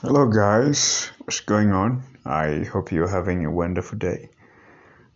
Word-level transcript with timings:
Hello, 0.00 0.28
guys. 0.28 1.10
What's 1.18 1.40
going 1.40 1.72
on? 1.72 2.04
I 2.24 2.62
hope 2.62 2.92
you're 2.92 3.08
having 3.08 3.44
a 3.44 3.50
wonderful 3.50 3.98
day. 3.98 4.28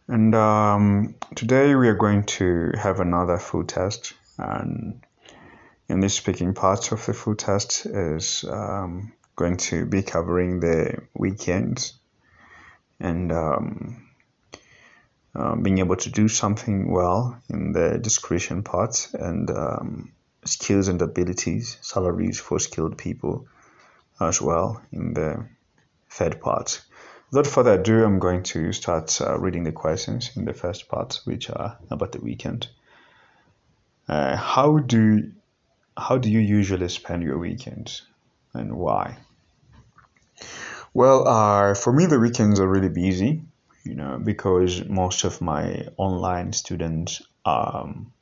And 0.09 0.35
um, 0.35 1.15
today 1.37 1.77
we 1.77 1.87
are 1.87 1.95
going 1.95 2.25
to 2.25 2.73
have 2.77 2.99
another 2.99 3.39
food 3.39 3.69
test. 3.69 4.15
And 4.39 5.01
in 5.89 6.01
this 6.01 6.15
speaking 6.15 6.53
part 6.53 6.91
of 6.91 7.07
the 7.07 7.15
food 7.15 7.39
test 7.39 7.87
is 7.87 8.45
um, 8.51 9.13
going 9.37 9.59
to 9.59 9.87
be 9.87 10.03
covering 10.03 10.59
the 10.59 10.99
weekends 11.15 11.93
and 12.99 13.31
um, 13.31 14.09
uh, 15.37 15.55
being 15.55 15.79
able 15.79 15.97
to 15.97 16.11
do 16.11 16.27
something 16.27 16.91
well 16.91 17.41
in 17.49 17.71
the 17.71 17.99
discretion 17.99 18.65
part 18.65 19.11
and 19.15 19.49
um, 19.49 20.13
skills 20.45 20.89
and 20.89 21.01
abilities, 21.03 21.79
salaries 21.83 22.41
for 22.41 22.59
skilled 22.59 22.99
people 22.99 23.47
as 24.27 24.41
well 24.41 24.83
in 24.93 25.15
the 25.15 25.47
third 26.11 26.41
part. 26.41 26.83
Without 27.31 27.47
further 27.47 27.81
ado, 27.81 28.05
I'm 28.05 28.19
going 28.19 28.43
to 28.45 28.73
start 28.73 29.21
uh, 29.21 29.39
reading 29.39 29.65
the 29.65 29.73
questions 29.73 30.31
in 30.37 30.45
the 30.45 30.53
first 30.53 30.89
part, 30.89 31.21
which 31.25 31.49
are 31.49 31.79
about 31.91 32.13
the 32.13 32.21
weekend. 32.21 32.69
Uh, 34.09 34.37
how 34.37 34.79
do 34.79 35.33
how 35.97 36.19
do 36.19 36.31
you 36.31 36.41
usually 36.41 36.89
spend 36.89 37.23
your 37.23 37.39
weekends, 37.39 38.03
and 38.53 38.77
why? 38.77 39.19
Well, 40.95 41.27
uh, 41.27 41.75
for 41.75 41.93
me, 41.93 42.07
the 42.07 42.21
weekends 42.21 42.61
are 42.61 42.69
really 42.69 42.91
busy, 42.91 43.43
you 43.85 43.95
know, 43.95 44.19
because 44.23 44.85
most 44.85 45.25
of 45.25 45.41
my 45.41 45.89
online 45.97 46.53
students 46.53 47.23
um, 47.47 48.13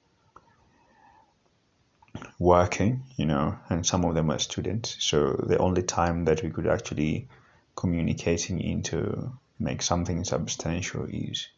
working, 2.38 3.02
you 3.16 3.27
know, 3.27 3.59
and 3.69 3.87
some 3.87 4.05
of 4.05 4.15
them 4.15 4.30
are 4.30 4.38
students. 4.38 4.97
So 5.01 5.45
the 5.47 5.59
only 5.59 5.83
time 5.83 6.24
that 6.24 6.43
we 6.43 6.51
could 6.51 6.66
actually 6.66 7.29
communicating 7.77 8.60
into 8.60 9.33
make 9.59 9.83
something 9.83 10.24
substantial 10.24 11.07
is 11.09 11.49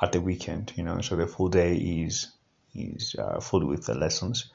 at 0.00 0.12
the 0.12 0.20
weekend, 0.20 0.72
you 0.76 0.82
know. 0.82 1.00
So 1.00 1.16
the 1.16 1.26
full 1.26 1.48
day 1.48 1.76
is 1.76 2.28
is 2.74 3.14
uh, 3.18 3.40
full 3.40 3.66
with 3.66 3.84
the 3.86 3.94
lessons, 3.94 4.50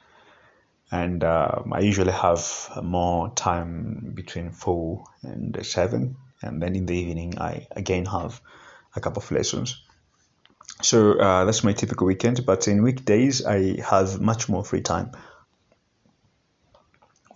and 0.91 1.23
uh, 1.23 1.61
I 1.71 1.79
usually 1.81 2.11
have 2.11 2.71
more 2.81 3.29
time 3.29 4.11
between 4.13 4.51
four 4.51 5.05
and 5.21 5.57
seven, 5.65 6.17
and 6.41 6.61
then 6.61 6.75
in 6.75 6.85
the 6.85 6.95
evening 6.95 7.39
I 7.39 7.67
again 7.71 8.05
have 8.05 8.41
a 8.95 8.99
couple 8.99 9.21
of 9.21 9.31
lessons. 9.31 9.81
So 10.81 11.13
uh, 11.13 11.45
that's 11.45 11.63
my 11.63 11.73
typical 11.73 12.07
weekend. 12.07 12.45
But 12.45 12.67
in 12.67 12.83
weekdays, 12.83 13.45
I 13.45 13.81
have 13.81 14.21
much 14.21 14.47
more 14.49 14.63
free 14.63 14.81
time 14.81 15.11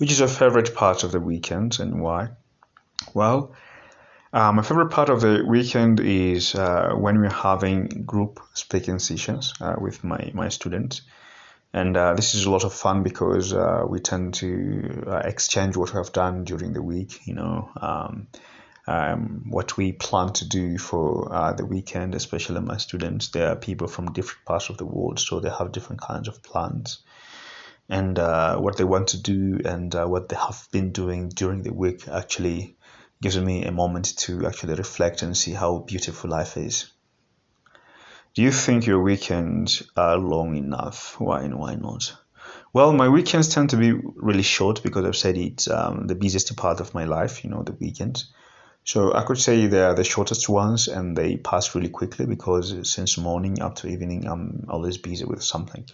which 0.01 0.11
is 0.11 0.17
your 0.17 0.27
favorite 0.27 0.73
part 0.73 1.03
of 1.03 1.11
the 1.11 1.19
weekend 1.19 1.79
and 1.79 2.01
why? 2.01 2.29
Well, 3.13 3.53
uh, 4.33 4.51
my 4.51 4.63
favorite 4.63 4.89
part 4.89 5.09
of 5.09 5.21
the 5.21 5.45
weekend 5.47 5.99
is 5.99 6.55
uh, 6.55 6.93
when 6.95 7.21
we're 7.21 7.29
having 7.29 7.85
group 8.03 8.39
speaking 8.55 8.97
sessions 8.97 9.53
uh, 9.61 9.75
with 9.79 10.03
my, 10.03 10.31
my 10.33 10.49
students. 10.49 11.03
And 11.71 11.95
uh, 11.95 12.15
this 12.15 12.33
is 12.33 12.45
a 12.45 12.49
lot 12.49 12.63
of 12.63 12.73
fun 12.73 13.03
because 13.03 13.53
uh, 13.53 13.83
we 13.87 13.99
tend 13.99 14.33
to 14.35 15.03
uh, 15.05 15.17
exchange 15.17 15.77
what 15.77 15.93
we 15.93 15.97
have 15.99 16.11
done 16.11 16.45
during 16.45 16.73
the 16.73 16.81
week, 16.81 17.19
you 17.27 17.35
know, 17.35 17.69
um, 17.79 18.27
um, 18.87 19.43
what 19.49 19.77
we 19.77 19.91
plan 19.91 20.33
to 20.33 20.49
do 20.49 20.79
for 20.79 21.53
the 21.55 21.65
weekend, 21.65 22.15
especially 22.15 22.59
my 22.59 22.77
students. 22.77 23.27
There 23.27 23.49
are 23.49 23.55
people 23.55 23.87
from 23.87 24.13
different 24.13 24.45
parts 24.45 24.69
of 24.69 24.77
the 24.77 24.85
world, 24.85 25.19
so 25.19 25.39
they 25.39 25.51
have 25.51 25.71
different 25.71 26.01
kinds 26.01 26.27
of 26.27 26.41
plans 26.41 27.03
and 27.91 28.17
uh, 28.17 28.57
what 28.57 28.77
they 28.77 28.85
want 28.85 29.09
to 29.09 29.21
do 29.21 29.59
and 29.65 29.93
uh, 29.93 30.05
what 30.05 30.29
they 30.29 30.37
have 30.37 30.65
been 30.71 30.93
doing 30.93 31.27
during 31.27 31.61
the 31.61 31.73
week 31.73 32.07
actually 32.07 32.77
gives 33.21 33.37
me 33.37 33.65
a 33.65 33.71
moment 33.71 34.17
to 34.17 34.47
actually 34.47 34.75
reflect 34.75 35.23
and 35.23 35.35
see 35.35 35.51
how 35.51 35.79
beautiful 35.79 36.29
life 36.29 36.55
is. 36.55 36.89
Do 38.33 38.43
you 38.43 38.51
think 38.53 38.87
your 38.87 39.03
weekends 39.03 39.83
are 39.97 40.17
long 40.17 40.55
enough? 40.55 41.19
Why 41.19 41.41
and 41.41 41.59
why 41.59 41.75
not? 41.75 42.15
Well, 42.71 42.93
my 42.93 43.09
weekends 43.09 43.49
tend 43.49 43.71
to 43.71 43.77
be 43.77 43.91
really 43.91 44.41
short 44.41 44.81
because 44.83 45.03
I've 45.03 45.17
said 45.17 45.37
it's 45.37 45.69
um, 45.69 46.07
the 46.07 46.15
busiest 46.15 46.55
part 46.55 46.79
of 46.79 46.93
my 46.93 47.03
life, 47.03 47.43
you 47.43 47.49
know, 47.49 47.61
the 47.61 47.73
weekends. 47.73 48.31
So 48.85 49.13
I 49.13 49.23
could 49.23 49.37
say 49.37 49.67
they 49.67 49.83
are 49.83 49.93
the 49.93 50.05
shortest 50.05 50.47
ones 50.47 50.87
and 50.87 51.17
they 51.17 51.35
pass 51.35 51.75
really 51.75 51.89
quickly 51.89 52.25
because 52.25 52.89
since 52.89 53.17
morning 53.17 53.61
up 53.61 53.75
to 53.75 53.87
evening, 53.87 54.27
I'm 54.27 54.67
always 54.69 54.97
busy 54.97 55.25
with 55.25 55.43
something. 55.43 55.85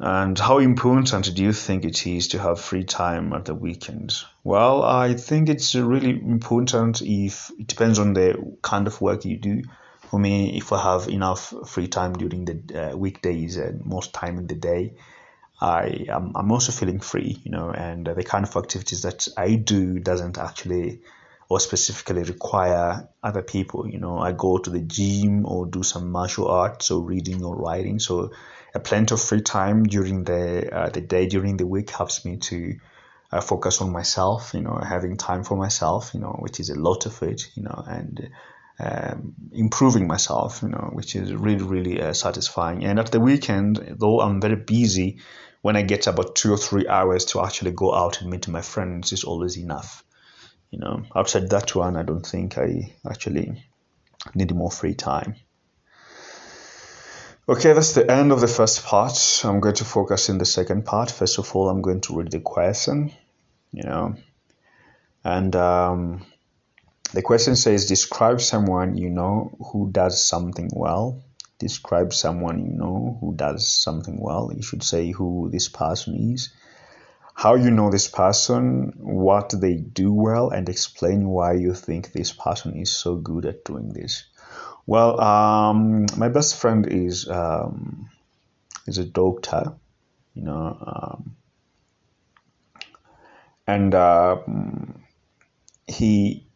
And 0.00 0.38
how 0.38 0.58
important 0.58 1.34
do 1.34 1.42
you 1.42 1.52
think 1.52 1.84
it 1.84 2.06
is 2.06 2.28
to 2.28 2.38
have 2.38 2.60
free 2.60 2.84
time 2.84 3.32
at 3.32 3.46
the 3.46 3.54
weekend? 3.54 4.14
Well, 4.44 4.82
I 4.84 5.14
think 5.14 5.48
it's 5.48 5.74
really 5.74 6.10
important 6.10 7.02
if 7.02 7.50
it 7.58 7.66
depends 7.66 7.98
on 7.98 8.14
the 8.14 8.56
kind 8.62 8.86
of 8.86 9.00
work 9.00 9.24
you 9.24 9.36
do. 9.38 9.62
For 10.10 10.20
me, 10.20 10.56
if 10.56 10.72
I 10.72 10.80
have 10.80 11.08
enough 11.08 11.52
free 11.66 11.88
time 11.88 12.12
during 12.12 12.44
the 12.44 12.92
uh, 12.92 12.96
weekdays 12.96 13.56
and 13.56 13.84
most 13.84 14.14
time 14.14 14.38
in 14.38 14.46
the 14.46 14.54
day, 14.54 14.94
I 15.60 16.06
am 16.08 16.32
I'm 16.36 16.52
also 16.52 16.70
feeling 16.70 17.00
free, 17.00 17.40
you 17.42 17.50
know, 17.50 17.70
and 17.70 18.06
the 18.06 18.22
kind 18.22 18.46
of 18.46 18.56
activities 18.56 19.02
that 19.02 19.26
I 19.36 19.56
do 19.56 19.98
doesn't 19.98 20.38
actually 20.38 21.00
or 21.48 21.58
specifically 21.58 22.22
require 22.22 23.08
other 23.22 23.42
people. 23.42 23.88
You 23.88 23.98
know, 23.98 24.18
I 24.18 24.32
go 24.32 24.58
to 24.58 24.70
the 24.70 24.80
gym 24.80 25.46
or 25.46 25.66
do 25.66 25.82
some 25.82 26.12
martial 26.12 26.46
arts 26.48 26.90
or 26.90 27.02
reading 27.02 27.42
or 27.42 27.56
writing. 27.56 27.98
So 27.98 28.30
a 28.74 28.80
plenty 28.80 29.14
of 29.14 29.20
free 29.20 29.40
time 29.40 29.84
during 29.84 30.24
the 30.24 30.74
uh, 30.74 30.88
the 30.90 31.00
day 31.00 31.26
during 31.26 31.56
the 31.56 31.66
week 31.66 31.90
helps 31.90 32.24
me 32.24 32.36
to 32.36 32.76
uh, 33.32 33.40
focus 33.40 33.80
on 33.80 33.92
myself. 33.92 34.52
You 34.54 34.62
know, 34.62 34.76
having 34.76 35.16
time 35.16 35.44
for 35.44 35.56
myself. 35.56 36.12
You 36.14 36.20
know, 36.20 36.36
which 36.38 36.60
is 36.60 36.70
a 36.70 36.78
lot 36.78 37.06
of 37.06 37.22
it. 37.22 37.50
You 37.54 37.64
know, 37.64 37.84
and 37.86 38.30
um, 38.78 39.34
improving 39.52 40.06
myself. 40.06 40.62
You 40.62 40.68
know, 40.68 40.90
which 40.92 41.16
is 41.16 41.32
really 41.34 41.64
really 41.64 42.00
uh, 42.00 42.12
satisfying. 42.12 42.84
And 42.84 42.98
at 42.98 43.10
the 43.10 43.20
weekend, 43.20 43.96
though 43.98 44.20
I'm 44.20 44.40
very 44.40 44.56
busy, 44.56 45.18
when 45.62 45.76
I 45.76 45.82
get 45.82 46.06
about 46.06 46.36
two 46.36 46.52
or 46.52 46.58
three 46.58 46.86
hours 46.86 47.24
to 47.26 47.42
actually 47.42 47.72
go 47.72 47.94
out 47.94 48.20
and 48.20 48.30
meet 48.30 48.48
my 48.48 48.62
friends, 48.62 49.12
is 49.12 49.24
always 49.24 49.56
enough. 49.56 50.04
You 50.70 50.80
know, 50.80 51.02
outside 51.16 51.48
that 51.50 51.74
one, 51.74 51.96
I 51.96 52.02
don't 52.02 52.26
think 52.26 52.58
I 52.58 52.94
actually 53.08 53.64
need 54.34 54.54
more 54.54 54.70
free 54.70 54.94
time. 54.94 55.36
Okay, 57.50 57.72
that's 57.72 57.94
the 57.94 58.10
end 58.10 58.30
of 58.30 58.42
the 58.42 58.46
first 58.46 58.84
part. 58.84 59.16
I'm 59.42 59.60
going 59.60 59.76
to 59.76 59.84
focus 59.86 60.28
in 60.28 60.36
the 60.36 60.44
second 60.44 60.84
part. 60.84 61.10
First 61.10 61.38
of 61.38 61.56
all, 61.56 61.70
I'm 61.70 61.80
going 61.80 62.02
to 62.02 62.18
read 62.18 62.30
the 62.30 62.40
question, 62.40 63.10
you 63.72 63.84
know, 63.84 64.16
and 65.24 65.56
um, 65.56 66.26
the 67.14 67.22
question 67.22 67.56
says, 67.56 67.86
describe 67.86 68.42
someone 68.42 68.98
you 68.98 69.08
know 69.08 69.56
who 69.72 69.90
does 69.90 70.22
something 70.22 70.68
well. 70.74 71.22
Describe 71.58 72.12
someone 72.12 72.58
you 72.58 72.70
know 72.70 73.16
who 73.22 73.34
does 73.34 73.66
something 73.66 74.20
well. 74.20 74.52
You 74.54 74.62
should 74.62 74.82
say 74.82 75.10
who 75.10 75.48
this 75.50 75.70
person 75.70 76.34
is, 76.34 76.50
how 77.32 77.54
you 77.54 77.70
know 77.70 77.90
this 77.90 78.08
person, 78.08 78.92
what 78.98 79.54
they 79.58 79.76
do 79.76 80.12
well, 80.12 80.50
and 80.50 80.68
explain 80.68 81.26
why 81.26 81.54
you 81.54 81.72
think 81.72 82.12
this 82.12 82.30
person 82.30 82.76
is 82.76 82.92
so 82.92 83.14
good 83.14 83.46
at 83.46 83.64
doing 83.64 83.88
this. 83.94 84.24
Well, 84.88 85.20
um, 85.20 86.06
my 86.16 86.30
best 86.30 86.56
friend 86.56 86.86
is 86.86 87.28
um, 87.28 88.08
is 88.86 88.96
a 88.96 89.04
doctor, 89.04 89.74
you 90.32 90.42
know, 90.44 90.78
um, 90.80 91.36
and 93.66 93.94
uh, 93.94 94.38
he 95.86 96.46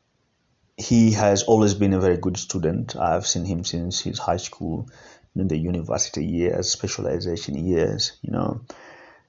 he 0.79 1.13
has 1.13 1.43
always 1.43 1.75
been 1.75 1.93
a 1.93 2.01
very 2.01 2.17
good 2.17 2.39
student. 2.39 2.97
I've 2.97 3.27
seen 3.27 3.45
him 3.45 3.65
since 3.65 4.01
his 4.01 4.19
high 4.19 4.39
school, 4.39 4.89
in 5.37 5.49
the 5.49 5.59
university 5.59 6.25
years, 6.25 6.71
specialization 6.71 7.67
years, 7.67 8.13
you 8.23 8.31
know, 8.31 8.63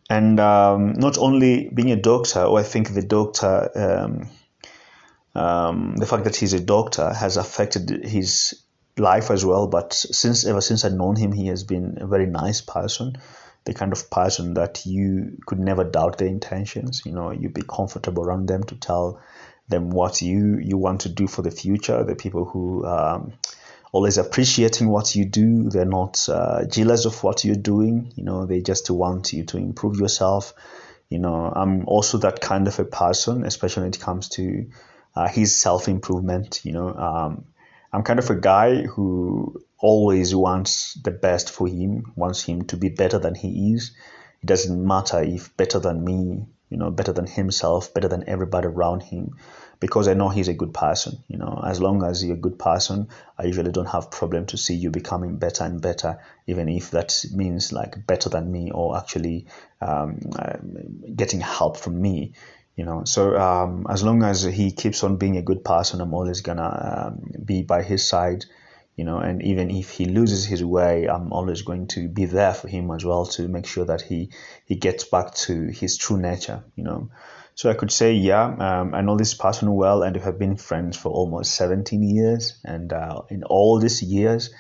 and 0.09 0.39
um, 0.39 0.93
not 0.93 1.17
only 1.17 1.67
being 1.67 1.91
a 1.91 1.97
doctor, 1.97 2.43
or 2.43 2.57
I 2.57 2.63
think 2.63 2.93
the 2.93 3.03
doctor. 3.03 3.69
Um, 3.75 4.29
um, 5.35 5.95
the 5.97 6.05
fact 6.05 6.25
that 6.25 6.35
he's 6.35 6.53
a 6.53 6.59
doctor 6.59 7.11
has 7.11 7.37
affected 7.37 8.05
his 8.05 8.62
life 8.97 9.31
as 9.31 9.45
well. 9.45 9.67
But 9.67 9.93
since 9.93 10.45
ever 10.45 10.61
since 10.61 10.85
I've 10.85 10.93
known 10.93 11.15
him, 11.15 11.31
he 11.31 11.47
has 11.47 11.63
been 11.63 11.97
a 12.01 12.07
very 12.07 12.27
nice 12.27 12.61
person, 12.61 13.17
the 13.65 13.73
kind 13.73 13.91
of 13.91 14.09
person 14.09 14.55
that 14.55 14.85
you 14.85 15.37
could 15.45 15.59
never 15.59 15.83
doubt 15.83 16.17
their 16.17 16.27
intentions. 16.27 17.03
You 17.05 17.11
know, 17.11 17.31
you'd 17.31 17.53
be 17.53 17.63
comfortable 17.67 18.23
around 18.23 18.47
them 18.47 18.63
to 18.65 18.75
tell 18.75 19.21
them 19.69 19.89
what 19.89 20.21
you 20.21 20.57
you 20.57 20.77
want 20.77 21.01
to 21.01 21.09
do 21.09 21.27
for 21.27 21.41
the 21.41 21.51
future. 21.51 22.03
The 22.03 22.15
people 22.15 22.45
who 22.45 22.85
um, 22.85 23.33
always 23.93 24.17
appreciating 24.17 24.89
what 24.89 25.15
you 25.15 25.23
do. 25.23 25.69
They're 25.69 25.85
not 25.85 26.27
uh, 26.27 26.65
jealous 26.65 27.05
of 27.05 27.23
what 27.23 27.45
you're 27.45 27.55
doing. 27.55 28.11
You 28.15 28.25
know, 28.25 28.45
they 28.45 28.59
just 28.59 28.89
want 28.89 29.31
you 29.31 29.45
to 29.45 29.57
improve 29.57 29.97
yourself. 29.97 30.53
You 31.09 31.19
know, 31.19 31.53
I'm 31.55 31.85
also 31.85 32.17
that 32.17 32.41
kind 32.41 32.67
of 32.67 32.79
a 32.79 32.85
person, 32.85 33.45
especially 33.45 33.83
when 33.83 33.93
it 33.93 33.99
comes 33.99 34.29
to 34.29 34.65
uh, 35.15 35.27
his 35.29 35.55
self 35.55 35.87
improvement. 35.87 36.61
You 36.63 36.73
know, 36.73 36.93
um, 36.93 37.45
I'm 37.93 38.03
kind 38.03 38.19
of 38.19 38.29
a 38.29 38.35
guy 38.35 38.83
who 38.83 39.61
always 39.79 40.33
wants 40.35 40.95
the 40.95 41.11
best 41.11 41.51
for 41.51 41.67
him, 41.67 42.11
wants 42.15 42.41
him 42.41 42.63
to 42.65 42.77
be 42.77 42.89
better 42.89 43.19
than 43.19 43.35
he 43.35 43.73
is. 43.73 43.91
It 44.41 44.47
doesn't 44.47 44.85
matter 44.85 45.21
if 45.21 45.55
better 45.55 45.79
than 45.79 46.03
me 46.03 46.47
you 46.73 46.79
know, 46.79 46.89
better 46.89 47.13
than 47.13 47.27
himself, 47.27 47.93
better 47.93 48.07
than 48.07 48.27
everybody 48.27 48.65
around 48.65 49.03
him, 49.03 49.37
because 49.79 50.07
I 50.07 50.15
know 50.15 50.29
he's 50.29 50.47
a 50.47 50.55
good 50.55 50.73
person. 50.73 51.19
You 51.27 51.37
know, 51.37 51.61
as 51.63 51.79
long 51.79 52.03
as 52.03 52.23
you're 52.23 52.33
a 52.35 52.39
good 52.39 52.57
person, 52.57 53.09
I 53.37 53.43
usually 53.43 53.71
don't 53.71 53.89
have 53.89 54.09
problem 54.09 54.47
to 54.47 54.57
see 54.57 54.73
you 54.73 54.89
becoming 54.89 55.37
better 55.37 55.65
and 55.65 55.79
better, 55.79 56.19
even 56.47 56.69
if 56.69 56.89
that 56.89 57.25
means 57.31 57.71
like 57.71 58.07
better 58.07 58.29
than 58.29 58.51
me 58.51 58.71
or 58.71 58.97
actually 58.97 59.45
um, 59.81 60.19
uh, 60.35 60.57
getting 61.15 61.41
help 61.41 61.77
from 61.77 62.01
me. 62.01 62.33
You 62.75 62.85
know, 62.85 63.03
so 63.05 63.37
um, 63.37 63.85
as 63.89 64.03
long 64.03 64.23
as 64.23 64.41
he 64.43 64.71
keeps 64.71 65.03
on 65.03 65.17
being 65.17 65.37
a 65.37 65.43
good 65.43 65.63
person, 65.63 66.01
I'm 66.01 66.13
always 66.13 66.41
gonna 66.41 67.11
um, 67.13 67.31
be 67.45 67.61
by 67.61 67.83
his 67.83 68.07
side 68.07 68.45
you 68.95 69.03
know. 69.03 69.17
And 69.17 69.41
even 69.43 69.71
if 69.71 69.89
he 69.89 70.05
loses 70.05 70.45
his 70.45 70.63
way 70.63 71.07
i'm 71.07 71.31
always 71.31 71.61
going 71.61 71.87
to 71.87 72.07
be 72.07 72.25
there 72.25 72.53
for 72.53 72.67
him 72.67 72.91
as 72.91 73.03
well 73.03 73.25
to 73.25 73.47
make 73.47 73.65
sure 73.65 73.85
that 73.85 74.01
he 74.01 74.29
he 74.65 74.75
gets 74.75 75.03
back 75.03 75.33
to 75.33 75.67
his 75.67 75.97
true 75.97 76.17
nature 76.17 76.63
you 76.75 76.83
know. 76.83 77.09
So 77.55 77.69
i 77.69 77.73
could 77.73 77.91
say 77.91 78.13
yeah 78.13 78.45
um, 78.45 78.93
i 78.93 79.01
know 79.01 79.17
this 79.17 79.33
person 79.33 79.73
well 79.73 80.03
and 80.03 80.15
we 80.15 80.21
have 80.23 80.39
been 80.39 80.57
friends 80.57 80.97
for 80.97 81.09
almost 81.09 81.55
17 81.55 82.03
years. 82.03 82.59
And 82.65 82.91
uh, 82.91 83.21
in 83.29 83.43
all 83.43 83.79
these 83.79 84.01
years 84.01 84.53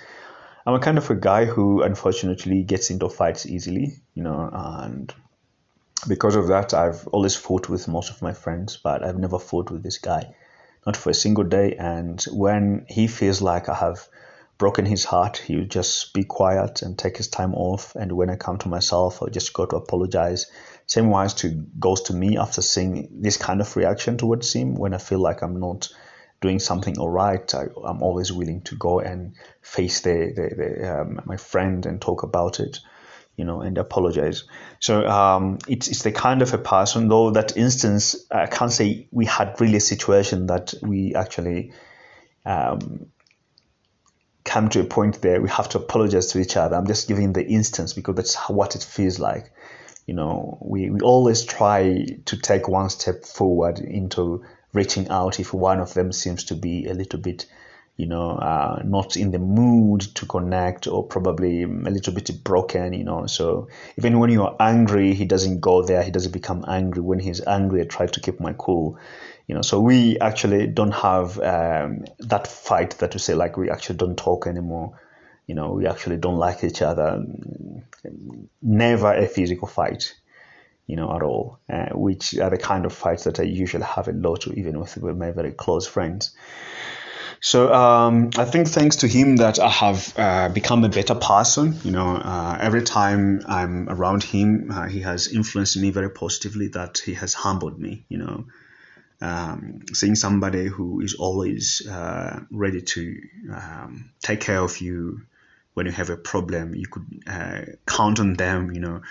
i'm 0.65 0.75
a 0.75 0.79
kind 0.79 0.97
of 0.97 1.09
a 1.09 1.15
guy 1.15 1.45
who 1.45 1.81
unfortunately 1.83 2.63
gets 2.63 2.89
into 2.89 3.09
fights 3.09 3.45
easily 3.45 4.01
you 4.13 4.23
know. 4.23 4.49
And 4.51 5.13
because 6.07 6.35
of 6.35 6.47
that 6.47 6.73
i've 6.73 7.07
always 7.07 7.35
fought 7.35 7.69
with 7.69 7.87
most 7.87 8.09
of 8.09 8.21
my 8.21 8.33
friends 8.33 8.77
but 8.77 9.03
i've 9.03 9.17
never 9.17 9.39
fought 9.39 9.71
with 9.71 9.83
this 9.83 9.97
guy 9.97 10.35
not 10.85 10.97
for 10.97 11.09
a 11.09 11.13
single 11.13 11.43
day 11.43 11.75
and 11.75 12.23
when 12.31 12.85
he 12.89 13.07
feels 13.07 13.41
like 13.41 13.69
i 13.69 13.73
have 13.75 14.07
broken 14.57 14.85
his 14.85 15.03
heart, 15.03 15.37
he 15.37 15.55
would 15.55 15.69
just 15.69 16.13
be 16.13 16.23
quiet 16.23 16.81
and 16.81 16.97
take 16.97 17.17
his 17.17 17.27
time 17.27 17.53
off. 17.53 17.95
And 17.95 18.11
when 18.13 18.29
I 18.29 18.35
come 18.35 18.57
to 18.59 18.69
myself, 18.69 19.21
I'll 19.21 19.29
just 19.29 19.53
go 19.53 19.65
to 19.65 19.75
apologize. 19.75 20.49
Same 20.85 21.09
wise 21.09 21.33
to 21.35 21.49
goes 21.79 22.03
to 22.03 22.13
me 22.13 22.37
after 22.37 22.61
seeing 22.61 23.09
this 23.21 23.37
kind 23.37 23.61
of 23.61 23.75
reaction 23.75 24.17
towards 24.17 24.53
him. 24.53 24.75
When 24.75 24.93
I 24.93 24.99
feel 24.99 25.19
like 25.19 25.41
I'm 25.41 25.59
not 25.59 25.89
doing 26.41 26.59
something 26.59 26.97
all 26.97 27.09
right, 27.09 27.53
I, 27.53 27.63
am 27.63 28.01
always 28.01 28.31
willing 28.31 28.61
to 28.61 28.75
go 28.75 28.99
and 28.99 29.33
face 29.61 30.01
the, 30.01 30.33
the, 30.35 30.55
the 30.55 31.01
um, 31.01 31.21
my 31.25 31.37
friend 31.37 31.85
and 31.85 32.01
talk 32.01 32.23
about 32.23 32.59
it, 32.59 32.79
you 33.35 33.45
know, 33.45 33.61
and 33.61 33.77
apologize. 33.77 34.43
So 34.79 35.07
um, 35.07 35.57
it's 35.67 35.87
it's 35.87 36.03
the 36.03 36.11
kind 36.11 36.41
of 36.41 36.53
a 36.53 36.57
person, 36.57 37.07
though 37.07 37.31
that 37.31 37.57
instance, 37.57 38.15
I 38.31 38.45
can't 38.45 38.71
say 38.71 39.07
we 39.11 39.25
had 39.25 39.59
really 39.59 39.77
a 39.77 39.81
situation 39.81 40.47
that 40.47 40.73
we 40.81 41.15
actually 41.15 41.73
um, 42.45 43.07
come 44.43 44.69
to 44.69 44.81
a 44.81 44.83
point 44.83 45.21
there 45.21 45.41
we 45.41 45.49
have 45.49 45.69
to 45.69 45.77
apologize 45.77 46.27
to 46.27 46.39
each 46.39 46.57
other. 46.57 46.75
I'm 46.75 46.87
just 46.87 47.07
giving 47.07 47.33
the 47.33 47.45
instance 47.45 47.93
because 47.93 48.15
that's 48.15 48.35
what 48.49 48.75
it 48.75 48.83
feels 48.83 49.19
like. 49.19 49.51
You 50.05 50.15
know, 50.15 50.57
we, 50.61 50.89
we 50.89 50.99
always 50.99 51.43
try 51.43 52.05
to 52.25 52.37
take 52.37 52.67
one 52.67 52.89
step 52.89 53.23
forward 53.23 53.79
into 53.79 54.43
reaching 54.73 55.07
out 55.09 55.39
if 55.39 55.53
one 55.53 55.79
of 55.79 55.93
them 55.93 56.11
seems 56.11 56.43
to 56.45 56.55
be 56.55 56.87
a 56.87 56.93
little 56.93 57.19
bit, 57.19 57.45
you 57.95 58.07
know, 58.07 58.31
uh, 58.31 58.81
not 58.83 59.15
in 59.15 59.31
the 59.31 59.39
mood 59.39 60.01
to 60.15 60.25
connect 60.25 60.87
or 60.87 61.05
probably 61.05 61.63
a 61.63 61.67
little 61.67 62.13
bit 62.13 62.43
broken, 62.43 62.93
you 62.93 63.03
know. 63.03 63.27
So 63.27 63.67
even 63.97 64.19
when 64.19 64.31
you're 64.31 64.55
angry, 64.59 65.13
he 65.13 65.25
doesn't 65.25 65.61
go 65.61 65.83
there. 65.83 66.01
He 66.01 66.11
doesn't 66.11 66.31
become 66.31 66.65
angry. 66.67 67.01
When 67.01 67.19
he's 67.19 67.45
angry, 67.45 67.81
I 67.81 67.85
try 67.85 68.07
to 68.07 68.19
keep 68.19 68.39
my 68.39 68.53
cool 68.57 68.97
you 69.47 69.55
know 69.55 69.61
so 69.61 69.79
we 69.79 70.17
actually 70.19 70.67
don't 70.67 70.93
have 70.93 71.39
um, 71.39 72.05
that 72.19 72.47
fight 72.47 72.91
that 72.99 73.13
we 73.13 73.19
say 73.19 73.33
like 73.33 73.57
we 73.57 73.69
actually 73.69 73.97
don't 73.97 74.17
talk 74.17 74.47
anymore 74.47 74.99
you 75.47 75.55
know 75.55 75.73
we 75.73 75.87
actually 75.87 76.17
don't 76.17 76.37
like 76.37 76.63
each 76.63 76.81
other 76.81 77.23
never 78.61 79.13
a 79.13 79.27
physical 79.27 79.67
fight 79.67 80.15
you 80.87 80.95
know 80.95 81.13
at 81.15 81.21
all 81.21 81.59
uh, 81.69 81.89
which 81.93 82.37
are 82.37 82.49
the 82.49 82.57
kind 82.57 82.85
of 82.85 82.93
fights 82.93 83.25
that 83.25 83.39
i 83.39 83.43
usually 83.43 83.83
have 83.83 84.07
a 84.07 84.13
lot 84.13 84.47
even 84.47 84.79
with, 84.79 84.95
with 84.97 85.17
my 85.17 85.31
very 85.31 85.51
close 85.51 85.85
friends 85.85 86.35
so 87.43 87.73
um, 87.73 88.29
I 88.37 88.45
think 88.45 88.69
thanks 88.69 88.95
to 88.97 89.07
him 89.09 89.35
that 89.35 89.59
I 89.59 89.69
have 89.69 90.13
uh, 90.17 90.47
become 90.47 90.85
a 90.85 90.89
better 90.89 91.13
person. 91.13 91.77
You 91.83 91.91
know, 91.91 92.15
uh, 92.15 92.57
every 92.61 92.83
time 92.83 93.41
I'm 93.45 93.89
around 93.89 94.23
him, 94.23 94.71
uh, 94.71 94.87
he 94.87 95.01
has 95.01 95.27
influenced 95.27 95.75
me 95.75 95.89
very 95.89 96.09
positively. 96.09 96.69
That 96.69 96.99
he 96.99 97.15
has 97.15 97.33
humbled 97.33 97.77
me. 97.77 98.05
You 98.07 98.19
know, 98.19 98.45
um, 99.19 99.81
seeing 99.91 100.15
somebody 100.15 100.67
who 100.67 101.01
is 101.01 101.15
always 101.15 101.85
uh, 101.85 102.39
ready 102.49 102.81
to 102.81 103.21
um, 103.53 104.09
take 104.21 104.39
care 104.39 104.59
of 104.59 104.79
you 104.79 105.23
when 105.73 105.85
you 105.85 105.91
have 105.91 106.09
a 106.09 106.15
problem. 106.15 106.73
You 106.73 106.87
could 106.87 107.23
uh, 107.27 107.61
count 107.85 108.21
on 108.21 108.35
them, 108.35 108.71
you 108.71 108.79
know, 108.79 109.01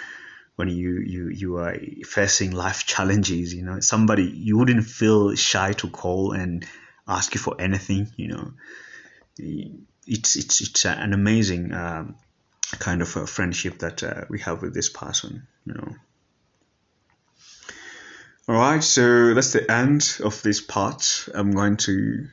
when 0.56 0.69
you, 0.69 1.00
you, 1.00 1.29
you 1.29 1.56
are 1.56 1.76
facing 2.06 2.52
life 2.52 2.87
challenges, 2.87 3.52
you 3.52 3.62
know, 3.62 3.81
somebody 3.81 4.25
you 4.25 4.56
wouldn't 4.56 4.87
feel 4.87 5.34
shy 5.34 5.73
to 5.75 5.90
call 5.90 6.32
and 6.32 6.67
ask 7.07 7.35
you 7.35 7.41
for 7.41 7.61
anything, 7.61 8.09
you 8.17 8.29
know. 8.29 8.53
It's, 9.39 10.37
it's, 10.37 10.61
it's 10.61 10.85
an 10.85 11.13
amazing 11.13 11.73
um, 11.73 12.17
kind 12.79 13.03
of 13.03 13.17
a 13.17 13.27
friendship 13.27 13.79
that 13.79 14.03
uh, 14.03 14.25
we 14.29 14.41
have 14.41 14.63
with 14.63 14.75
this 14.75 14.89
person, 14.89 15.47
you 15.65 15.75
know. 15.75 15.95
Alright, 18.49 18.83
so 18.83 19.35
that's 19.35 19.53
the 19.53 19.71
end 19.71 20.19
of 20.23 20.43
this 20.43 20.61
part. 20.61 21.29
I'm 21.33 21.53
going 21.53 21.77
to 21.79 22.27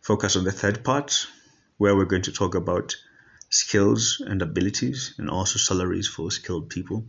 focus 0.00 0.36
on 0.36 0.44
the 0.44 0.52
third 0.52 0.84
part 0.84 1.26
where 1.76 1.96
we're 1.96 2.04
going 2.04 2.22
to 2.22 2.32
talk 2.32 2.54
about 2.54 2.94
skills 3.48 4.22
and 4.24 4.42
abilities 4.42 5.14
and 5.18 5.28
also 5.28 5.58
salaries 5.58 6.06
for 6.06 6.30
skilled 6.30 6.70
people. 6.70 7.06